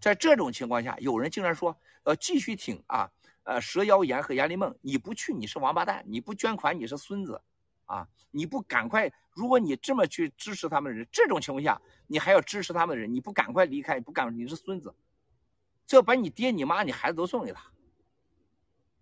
[0.00, 3.10] 在这种情况下，有人竟然说要继续挺啊，
[3.42, 7.42] 呃，蛇妖言和阎立梦，你不去你是王八蛋，你不捐款你是孙子，
[7.86, 14.94] 啊，你不赶快，如果你这么去支持他们的人，这种情况下你还要支持他们的人，你不赶快离开，不赶你是孙子，
[15.86, 17.64] 就把你爹你妈你孩子都送给他。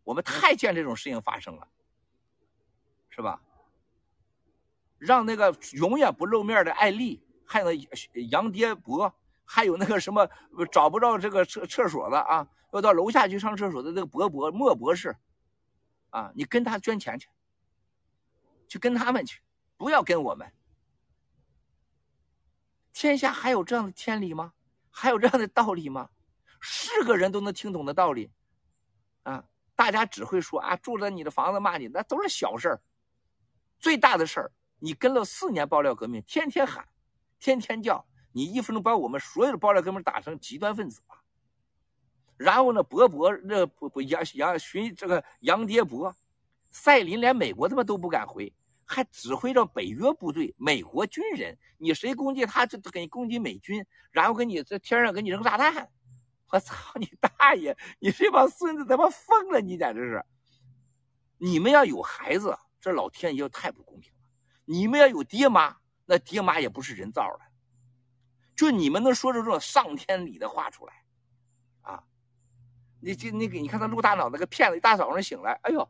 [0.03, 1.69] 我们太见这种事情发生了，
[3.11, 3.43] 是吧？
[4.99, 7.71] 让那个永远不露面的艾丽，还有
[8.31, 9.15] 杨爹伯。
[9.47, 10.29] 还有那个什么
[10.71, 15.17] 找不着这个厕厕所的啊，要到楼下去上厕所的那个博博莫博士，
[16.11, 17.29] 啊，你跟他捐钱去，
[18.69, 19.41] 去跟他们去，
[19.77, 20.53] 不要跟我们。
[22.93, 24.53] 天下还有这样的天理吗？
[24.91, 26.11] 还有这样的道理吗？
[26.61, 28.33] 是个人都能听懂的道理，
[29.23, 29.45] 啊，
[29.77, 32.83] 大家只会说啊，住在你的房子骂你，那都是小事儿。
[33.79, 36.89] 最大的事儿，你跟了四年爆料革命，天天喊，
[37.39, 38.05] 天天叫。
[38.37, 41.17] 你一分钟把我们所有的爆料哥们打成极端分子了，
[42.37, 46.15] 然后呢，博博那不不杨杨寻这个杨爹博，
[46.71, 48.53] 赛林连美国他妈都不敢回，
[48.85, 55.89] 还指挥着北约部队、美国军人，你谁攻击他就给你攻击美军，然后给你在天上给你扔炸弹，
[56.51, 57.75] 我操你大爷！
[58.01, 60.23] 你这帮孙子他妈疯了，你简直是！
[61.39, 64.29] 你们要有孩子，这老天爷太不公平了；
[64.67, 67.47] 你们要有爹妈，那爹妈也不是人造的。
[68.57, 71.03] 就你们能说出这种上天理的话出来，
[71.83, 72.03] 啊，
[73.01, 75.87] 你这你给你看他陆大脑那个骗子，一大早上醒来，哎呦，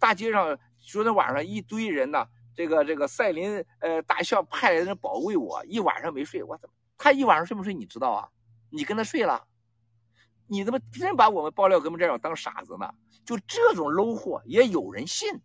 [0.00, 2.26] 大街上昨天晚上一堆人呢，
[2.56, 8.28] 这个这个赛林呃大校派来人保卫我，一晚上没睡，我怎么他一晚上睡不睡你知道啊？
[8.70, 9.46] 你跟他睡了，
[10.48, 12.92] 你怎么真把我们爆料哥们战友当傻子呢？
[13.24, 15.40] 就这种 low 货也有人信，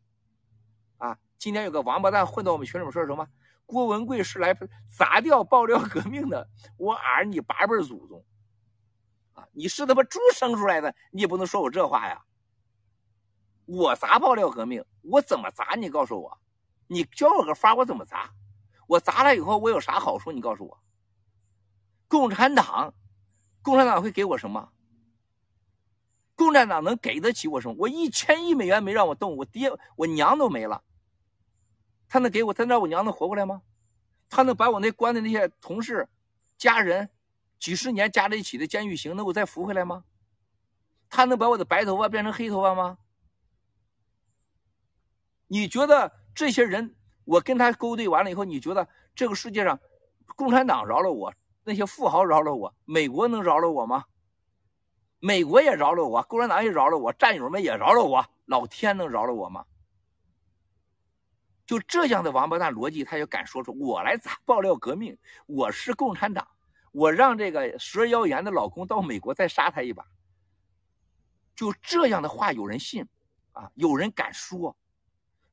[0.97, 3.27] 啊，今天有个王八蛋混到我们群里面说什么？
[3.67, 4.57] 郭文贵是来
[4.87, 8.25] 砸掉爆料革命的，我儿你八辈祖宗，
[9.33, 12.23] 啊，你是他妈猪生出来的，你也不能说我这话呀。
[13.65, 15.75] 我砸爆料革命，我怎么砸？
[15.75, 16.39] 你告诉我，
[16.87, 18.31] 你教我个法，我怎么砸？
[18.87, 20.31] 我砸了以后，我有啥好处？
[20.31, 20.79] 你告诉我。
[22.07, 22.93] 共产党，
[23.61, 24.71] 共产党会给我什么？
[26.35, 26.61] 共产。
[26.61, 27.75] 产党能给得起我什么？
[27.77, 30.81] 我一千亿美元没让我动，我爹我娘都没了。
[32.07, 32.53] 他能给我？
[32.53, 33.61] 他让我娘能活过来吗？
[34.29, 36.07] 他能把我那关的那些同事、
[36.57, 37.09] 家人，
[37.59, 40.03] 几十年加在一起的监狱刑能够再扶回来吗？
[41.09, 42.97] 他能把我的白头发变成黑头发吗？
[45.47, 46.93] 你觉得这些人，
[47.23, 49.79] 我跟他勾兑完了以后，你觉得这个世界上，
[50.35, 51.33] 共产党饶了我，
[51.63, 54.03] 那些富豪饶了我，美国能饶了我吗？
[55.19, 59.65] 美国也饶了我，共产党也饶了我，战友们也饶了我，老天能饶了我吗？
[61.67, 65.15] 就这样的王八蛋逻辑，他也敢说出我来爆料革命，
[65.45, 66.47] 我是共产党，
[66.91, 70.03] 我让这个蛇妖言的老公到美国再杀他一把。
[71.55, 73.07] 就这样的话有人信，
[73.51, 74.75] 啊，有人敢说，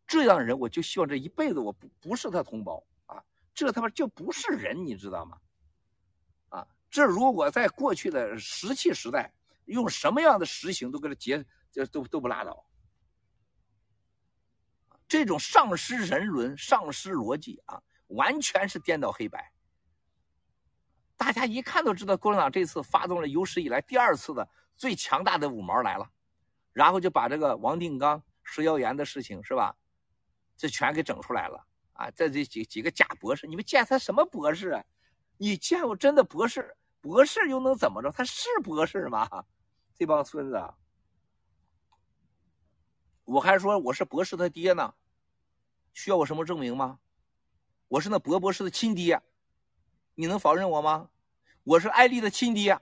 [0.06, 5.38] 这样的人我就希望这一辈子我不不是他同胞啊，这他妈就不是人，你知道吗？
[6.48, 9.30] 啊，这如果在过去的石器时代。
[9.66, 11.42] 用什么样的实行都给他结，
[11.72, 12.66] 这都都不拉倒。
[15.14, 19.52] 这种丧失人伦、丧失逻辑啊，完全是颠倒黑白。
[21.16, 26.10] 大家一看都知道，共产党这次发动了有史以来第二次的最强大的五毛来了，
[26.72, 29.76] 然后就把这个王定刚蛇妖言的事情是吧，
[30.56, 32.10] 这全给整出来了啊！
[32.10, 34.84] 这这几几个假博士，你们见他什么博士啊？
[35.36, 36.76] 你见过真的博士？
[37.00, 38.10] 博士又能怎么着？
[38.10, 39.44] 他是博士吗？
[39.94, 40.60] 这帮孙子，
[43.22, 44.92] 我还说我是博士他爹呢，
[45.95, 46.99] 需要我什么证明吗？
[47.88, 49.22] 我是那博博士的亲爹，
[50.16, 51.09] 你能否认我吗？
[51.62, 52.78] 我是艾丽的亲爹，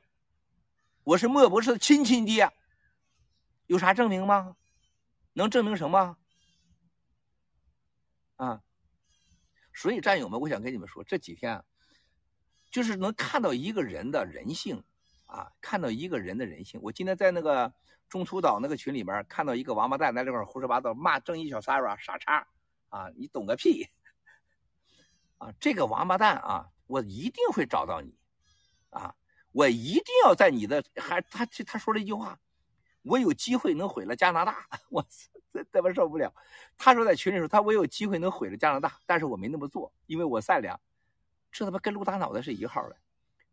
[1.05, 2.51] 我是莫博士的亲亲爹，
[3.67, 4.57] 有啥证明吗？
[5.35, 6.17] 能证明什么？
[8.37, 8.63] 啊！
[9.75, 11.63] 所以战友们，我想跟你们说，这几天
[12.71, 14.83] 就是能看到一个人的人性。
[15.27, 16.79] 啊，看到一个人的人性。
[16.83, 17.73] 我今天在那个
[18.07, 22.47] 中途岛那个群里面看到一个王八蛋在这块胡说八道，骂正义小 Sara 傻叉
[22.93, 23.11] 啊！
[23.17, 23.89] 你懂个屁！
[25.39, 28.15] 啊，这个王八蛋啊，我一定会找到你
[28.91, 29.15] 啊！
[29.51, 32.39] 我一定要在你的还他他说了一句话，
[33.01, 34.67] 我有机会能毁了加拿大。
[34.91, 35.03] 我
[35.55, 36.31] 这他妈受不了！
[36.77, 40.79] 他说在群里说他我有机会能毁了加拿大，但是我没那么做，因为我善良。
[41.51, 42.97] 这他妈跟陆大脑袋是一号的。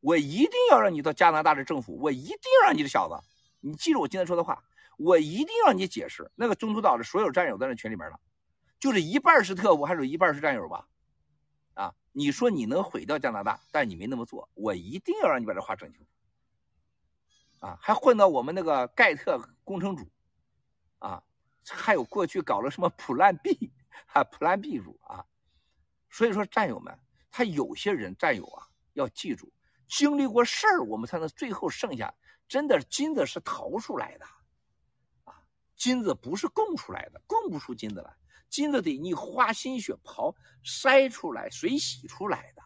[0.02, 3.16] 我一定要让你到加拿大的政府，我一定让你这小子，
[3.62, 4.62] 你记住我今天说的话，
[4.98, 6.30] 我一定让你解释。
[6.36, 8.18] 那个中途岛的所有战友在那群里面呢，
[8.80, 10.88] 就是一半是特务，还有一半是战友吧？
[11.74, 16.08] 啊，你说你能毁掉加拿大，但你没那么做，我一定要让你把这话整清楚。
[17.60, 20.10] 啊，还混到我们那个盖特工程组，
[21.00, 21.22] 啊，
[21.68, 23.72] 还有过去搞了什么普兰 B，
[24.08, 25.26] 哈，普兰 B 组啊。
[26.10, 26.98] 所以说战友们，
[27.30, 29.52] 他有些人战友啊，要记住。
[29.88, 32.14] 经历过事儿，我们才能最后剩下
[32.48, 34.26] 真的金子是淘出来的，
[35.26, 35.44] 啊，
[35.76, 38.16] 金子不是供出来的，供不出金子来，
[38.50, 42.64] 金子得你花心血刨筛出来、水洗出来的。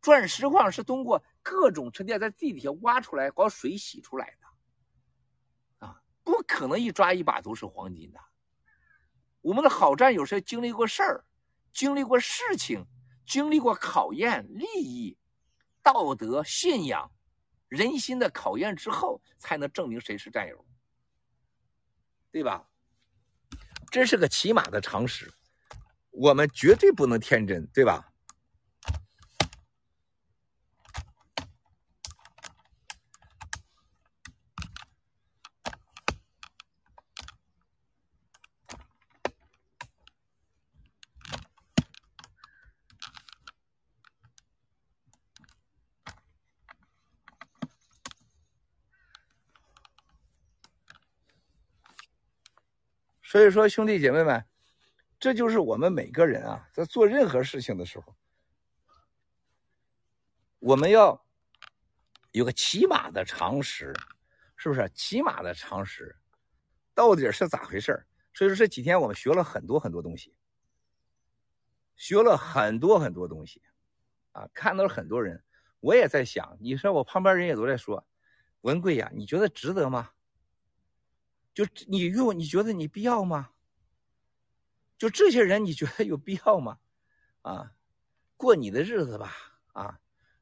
[0.00, 8.20] 钻石矿是通过各种沉淀在地底下挖出来，搞水洗出来的，啊，不可能一抓一把都是黄金的。
[9.40, 11.24] 我们的好战友是经历过事儿，
[11.72, 12.84] 经历过事情，
[13.26, 15.16] 经历过考验、利益。
[15.84, 17.10] 道德信仰、
[17.66, 20.64] 人心的考验之后，才能证明谁是战友，
[22.30, 22.68] 对吧？
[23.92, 25.30] 这是个起码的常识，
[26.10, 28.08] 我们绝对不能天真，对吧？
[53.32, 54.44] 所以说，兄弟姐妹们，
[55.18, 58.14] 这就是我们每个人啊，在做任何事情的时候，
[60.58, 61.24] 我们要
[62.32, 63.94] 有个起码的常识，
[64.54, 64.86] 是不是？
[64.94, 66.14] 起码的常识
[66.92, 68.04] 到底是咋回事
[68.34, 70.36] 所以说这几天我们学了很多很多东西，
[71.96, 73.62] 学了很多很多东西，
[74.32, 75.42] 啊，看到了很多人，
[75.80, 78.06] 我也在想，你说我旁边人也都在说，
[78.60, 80.10] 文贵呀，你觉得值得吗？
[81.54, 83.50] 就你用你觉得你必要吗？
[84.98, 86.78] 就这些人你觉得有必要吗？
[87.42, 87.74] 啊，
[88.36, 89.32] 过你的日子吧
[89.72, 90.00] 啊！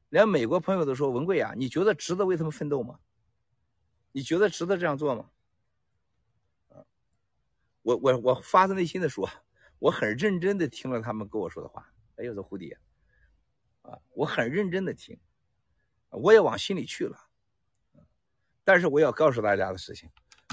[0.09, 2.99] 连美国朋友都说文贵啊，你觉得值得为他们奋斗吗？
[4.11, 5.31] 你觉得值得这样做吗？
[6.69, 6.85] 啊，
[7.81, 9.27] 我我我发自内心的说，
[9.79, 11.91] 我很认真的听了他们跟我说的话。
[12.17, 12.77] 哎呦，这蝴蝶
[13.81, 15.19] 啊，我很认真的听，
[16.09, 17.17] 我也往心里去了。
[18.63, 20.07] 但是我要告诉大家的事情，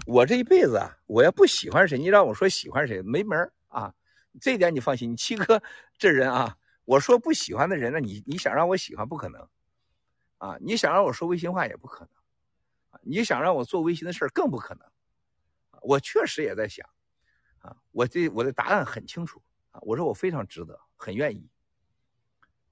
[0.07, 3.95] 我这一辈子啊，我要不喜欢谁，你让我说喜欢谁没门啊！
[4.41, 5.63] 这点你放心，你七哥
[5.99, 9.49] 这人啊，我说不喜欢的人呢，你你想让我喜欢不可能
[10.39, 10.57] 啊！
[10.61, 13.01] 你想让我说违心话也不可能！
[13.03, 14.87] 你想让我做违心的事更不可能。
[15.83, 16.89] 我确实也在想
[17.59, 21.49] 啊，我这我的答案很清楚啊，我说我非常值得，很愿意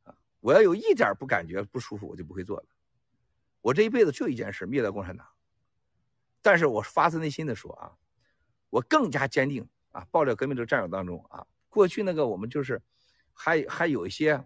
[0.05, 0.15] 啊！
[0.41, 2.67] 我要有一点不感觉不舒服，我就不会做了。
[3.61, 5.27] 我这一辈子就一件事，灭掉共产党。
[6.47, 7.91] 但是我发自内心的说啊，
[8.71, 12.81] 我更加坚定啊，爆料革命者战友当中啊，过去那个我们就是
[13.33, 14.45] 还还有一些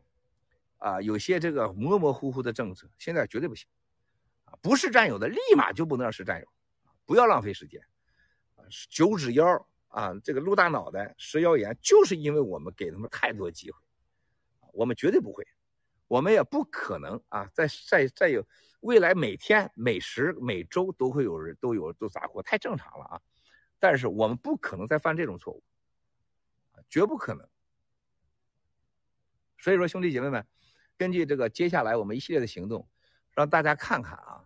[0.78, 3.68] 啊，有些这个模模糊糊的政策，现在绝对不行
[4.46, 4.56] 啊！
[4.62, 6.48] 不是战友的，立马就不能让是战友，
[7.04, 7.78] 不要浪费时间
[8.54, 8.64] 啊！
[8.88, 13.78] 九指妖啊，这个露大脑袋、食妖言，就是因为我们给他们太多机会，
[14.72, 15.46] 我们绝对不会，
[16.08, 17.50] 我们也不可能啊！
[17.52, 18.42] 再再再有。
[18.80, 23.20] 未来每天、每时、每周都会有人都有都砸锅，太正常了啊！
[23.78, 25.62] 但是我们不可能再犯这种错误，
[26.88, 27.46] 绝不可能。
[29.58, 30.46] 所以说，兄弟姐妹们，
[30.96, 32.88] 根据这个接下来我们一系列的行动，
[33.32, 34.44] 让大家看看啊，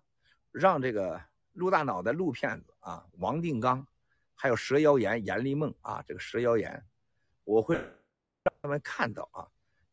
[0.50, 1.20] 让这个
[1.52, 3.86] 陆大脑袋、陆骗子啊，王定刚，
[4.34, 6.84] 还有蛇妖言、阎立梦啊，这个蛇妖言，
[7.44, 9.46] 我会让他们看到啊，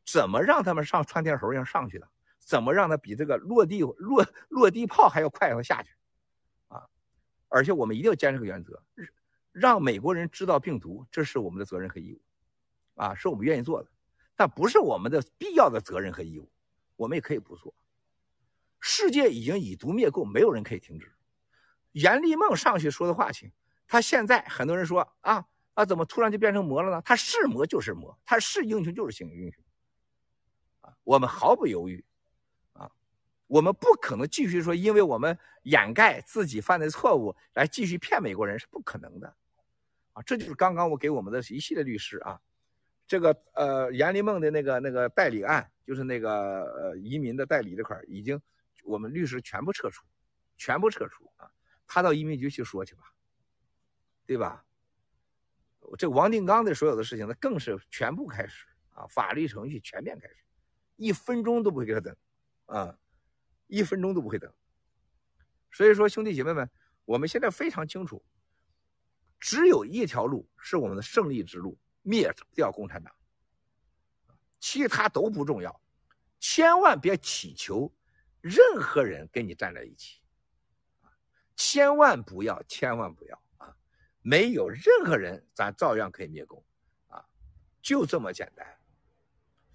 [0.04, 2.10] 怎么让他们上窜天猴一样上去的。
[2.44, 5.96] 怎么让它比这个落地落落地炮还要快让它下去，
[6.68, 6.86] 啊！
[7.48, 8.84] 而且我们一定要坚持个原则，
[9.52, 12.22] 让美国人知道病毒，这是我们的责任和义务，
[12.96, 13.90] 啊，是我们愿意做的，
[14.36, 16.52] 但不是我们的必要的责任和义务，
[16.96, 17.74] 我们也可以不做。
[18.80, 21.14] 世界已经以毒灭共，没有人可以停止。
[21.92, 23.52] 阎立梦上去说的话请，
[23.88, 27.02] 他现在很多人说啊啊，怎么突然就变成魔了呢？
[27.06, 29.64] 他是魔就是魔，他是英雄就是英雄，
[30.82, 32.04] 啊，我们毫不犹豫。
[33.52, 39.36] 我们不可能继续说，因为我们掩盖自己犯的错误来继续骗美国人是不可能的，
[40.14, 42.40] 啊，这就是刚刚我给我们的一系列律师啊，
[43.06, 48.42] 这个呃阎立梦的那个那个代理案，就是那个呃移民的代理这块已经
[48.86, 50.06] 我们律师全部撤出，
[50.56, 51.52] 全部撤出啊，
[51.86, 53.04] 他到移民局去说去吧，
[54.26, 54.64] 对吧？
[55.98, 60.38] 这王定刚的所有的事情，那更是全部开始啊，法律程序全面开始，
[60.96, 62.16] 一分钟都不会给他等，
[62.68, 62.98] 啊。
[63.72, 64.54] 一分钟都不会等，
[65.72, 66.70] 所以说兄弟姐妹们，
[67.06, 68.22] 我们现在非常清楚，
[69.40, 73.16] 只有一条路是我们的胜利之路，灭掉共产党，
[74.60, 75.82] 其他都不重要，
[76.38, 77.90] 千万别祈求
[78.42, 80.20] 任何人跟你站在一起，
[81.56, 83.74] 千万不要，千万不要啊！
[84.22, 86.62] 没有任何人，咱照样可以灭共，
[87.08, 87.26] 啊，
[87.82, 88.68] 就这么简单，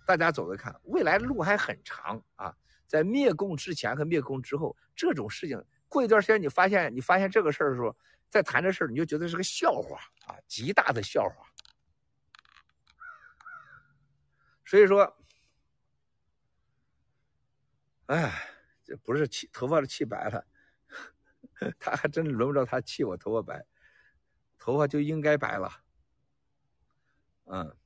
[0.06, 2.54] 大家走着看，未来的路还很长啊。
[2.86, 7.96] 在灭共之前和灭共之后，这种事情过一段时间，你发现你发现这个事儿的时候，
[8.28, 11.46] 再谈这事儿，你就觉得是个笑话啊，极大的笑话。
[14.64, 15.16] 所以说，
[18.06, 18.32] 哎，
[18.84, 20.46] 这不是气头发都气白了，
[21.78, 23.64] 他还真轮不着他气我头发白，
[24.58, 25.70] 头发就应该白了，
[27.46, 27.76] 嗯。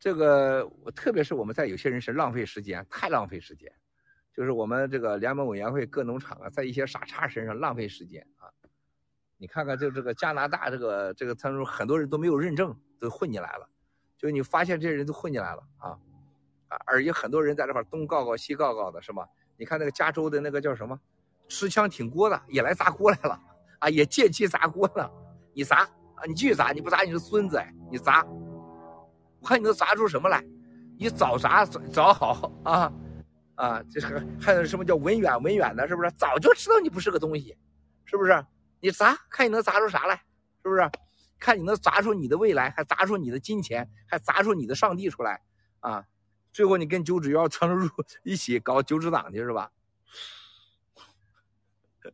[0.00, 3.70] 这个，特别是我们在有些人是浪费时间，太浪费时间，
[4.34, 8.48] 就是我们这个联盟委员会各农场啊，在一些傻叉身上浪费时间啊。
[9.36, 13.68] 你看看，就这个加拿大这个这个，他说很多人都没有认证，都混进来了，
[14.16, 15.90] 就你发现这些人都混进来了啊
[16.68, 19.28] 啊，而且很多人在这块东告告西告告的，是吧？
[19.58, 20.98] 你看那个加州的那个叫什么，
[21.46, 23.38] 持枪挺锅的也来砸锅来了
[23.80, 25.12] 啊，也借机砸锅了。
[25.52, 25.82] 你砸
[26.14, 28.26] 啊，你继续砸，你不砸你是孙子哎，你砸。
[29.40, 30.44] 我看你能砸出什么来？
[30.98, 32.92] 你早砸早好啊
[33.54, 33.82] 啊！
[33.90, 36.10] 这是还有什么叫文远文远的，是不是？
[36.12, 37.56] 早就知道你不是个东西，
[38.04, 38.44] 是不是？
[38.80, 40.16] 你砸，看你能砸出啥来，
[40.62, 40.90] 是不是？
[41.38, 45.40] 看你能砸出你的未来，还砸出你的金钱，还砸出你的上帝出来
[45.80, 46.04] 啊！
[46.52, 47.88] 最后你跟九指妖成入
[48.22, 49.70] 一起搞九指党去是吧？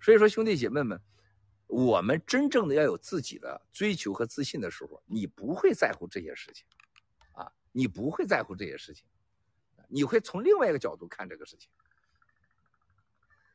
[0.00, 0.98] 所以说，兄弟姐妹们。
[1.68, 6.66] 我们真正的要有自己的追求和自信的时候，你不会在乎这些事情，
[7.32, 9.06] 啊，你不会在乎这些事情，
[9.86, 11.70] 你会从另外一个角度看这个事情。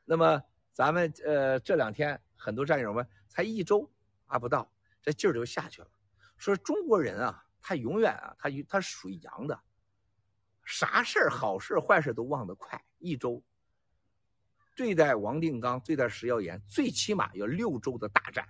[0.05, 0.41] 那么
[0.73, 3.91] 咱们呃这两天很多战友们才一周
[4.27, 5.87] 啊不到，这劲儿就下去了。
[6.37, 9.59] 说中国人啊，他永远啊，他他属于阳的，
[10.63, 13.43] 啥事儿好事坏事都忘得快，一周。
[14.75, 18.47] 对待王定刚，对待石耀岩，最起码要六周的大战，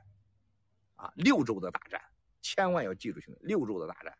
[0.95, 2.01] 啊，六周的大战，
[2.41, 4.17] 千万要记住，兄弟，六周的大战，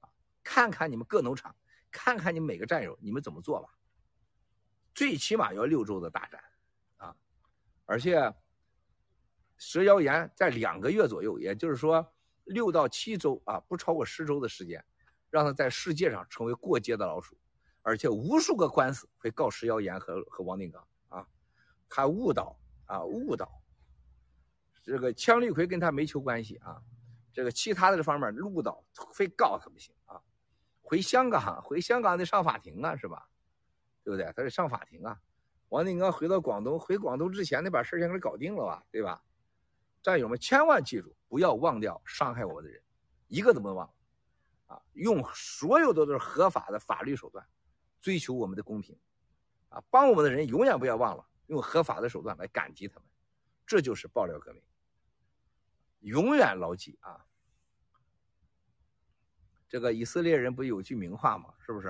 [0.00, 0.08] 啊，
[0.42, 1.54] 看看你们各农场，
[1.90, 3.68] 看看你们每个战友，你们怎么做吧，
[4.94, 6.40] 最起码要六周的大战，
[6.98, 7.16] 啊，
[7.84, 8.32] 而且
[9.56, 12.14] 石耀岩在两个月左右，也就是说
[12.44, 14.84] 六到七周啊，不超过十周的时间，
[15.30, 17.36] 让他在世界上成为过街的老鼠，
[17.82, 20.86] 而且无数个官司会告石耀岩和和王定刚，
[21.94, 23.62] 他误导啊误导，
[24.82, 26.82] 这个枪绿葵跟他没球关系啊，
[27.32, 28.82] 这个其他的这方面误导
[29.12, 30.20] 非告他不行啊，
[30.82, 33.28] 回香港回香港得上法庭啊是吧？
[34.02, 34.26] 对不对？
[34.34, 35.20] 他得上法庭啊！
[35.68, 38.84] 王定刚回到广东，回广东之前得把事先给他搞定了吧？
[38.90, 39.22] 对吧？
[40.02, 42.82] 战友们千万记住，不要忘掉伤害我们的人，
[43.28, 43.88] 一个都不能忘
[44.66, 44.82] 啊！
[44.94, 47.46] 用所有的都是合法的法律手段，
[48.00, 48.98] 追求我们的公平
[49.68, 49.80] 啊！
[49.90, 53.08] 帮我们的人永远不要忘了用合法的手段来感激他们，
[53.66, 54.62] 这就是爆料革命。
[56.00, 57.24] 永远牢记啊！
[59.66, 61.54] 这个以色列人不有句名话吗？
[61.58, 61.88] 是不是？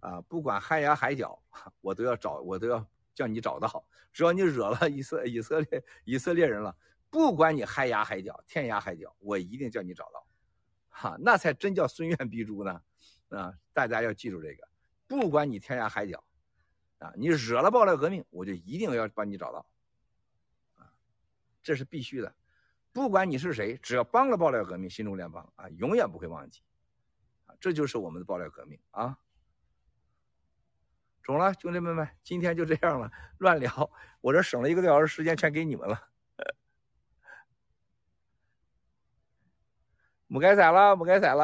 [0.00, 1.42] 啊，不管海牙海角，
[1.80, 3.84] 我都要找，我都要叫你找到。
[4.12, 6.76] 只要你惹了以色以色列以色列人了，
[7.10, 10.26] 不管你海牙海角、天涯海角，我一定叫你找到。
[10.88, 12.82] 哈，那才真叫孙愿必诛呢。
[13.28, 14.68] 啊，大家要记住这个，
[15.06, 16.22] 不管你天涯海角，
[17.00, 19.66] 啊，你惹了爆料革命，我就一定要把你找到。
[20.76, 20.92] 啊，
[21.62, 22.34] 这是必须的。
[22.92, 26.62] 不管你是谁，只要帮了爆料革命，新中联邦啊，永远不会忘记。
[27.46, 29.18] 啊，这就是我们的爆料革命啊。
[31.22, 33.90] 中了，兄弟们们，今天就这样了，乱聊，
[34.20, 36.08] 我这省了一个多小时时间，全给你们了。
[40.26, 41.38] 没该宰了，没该宰了。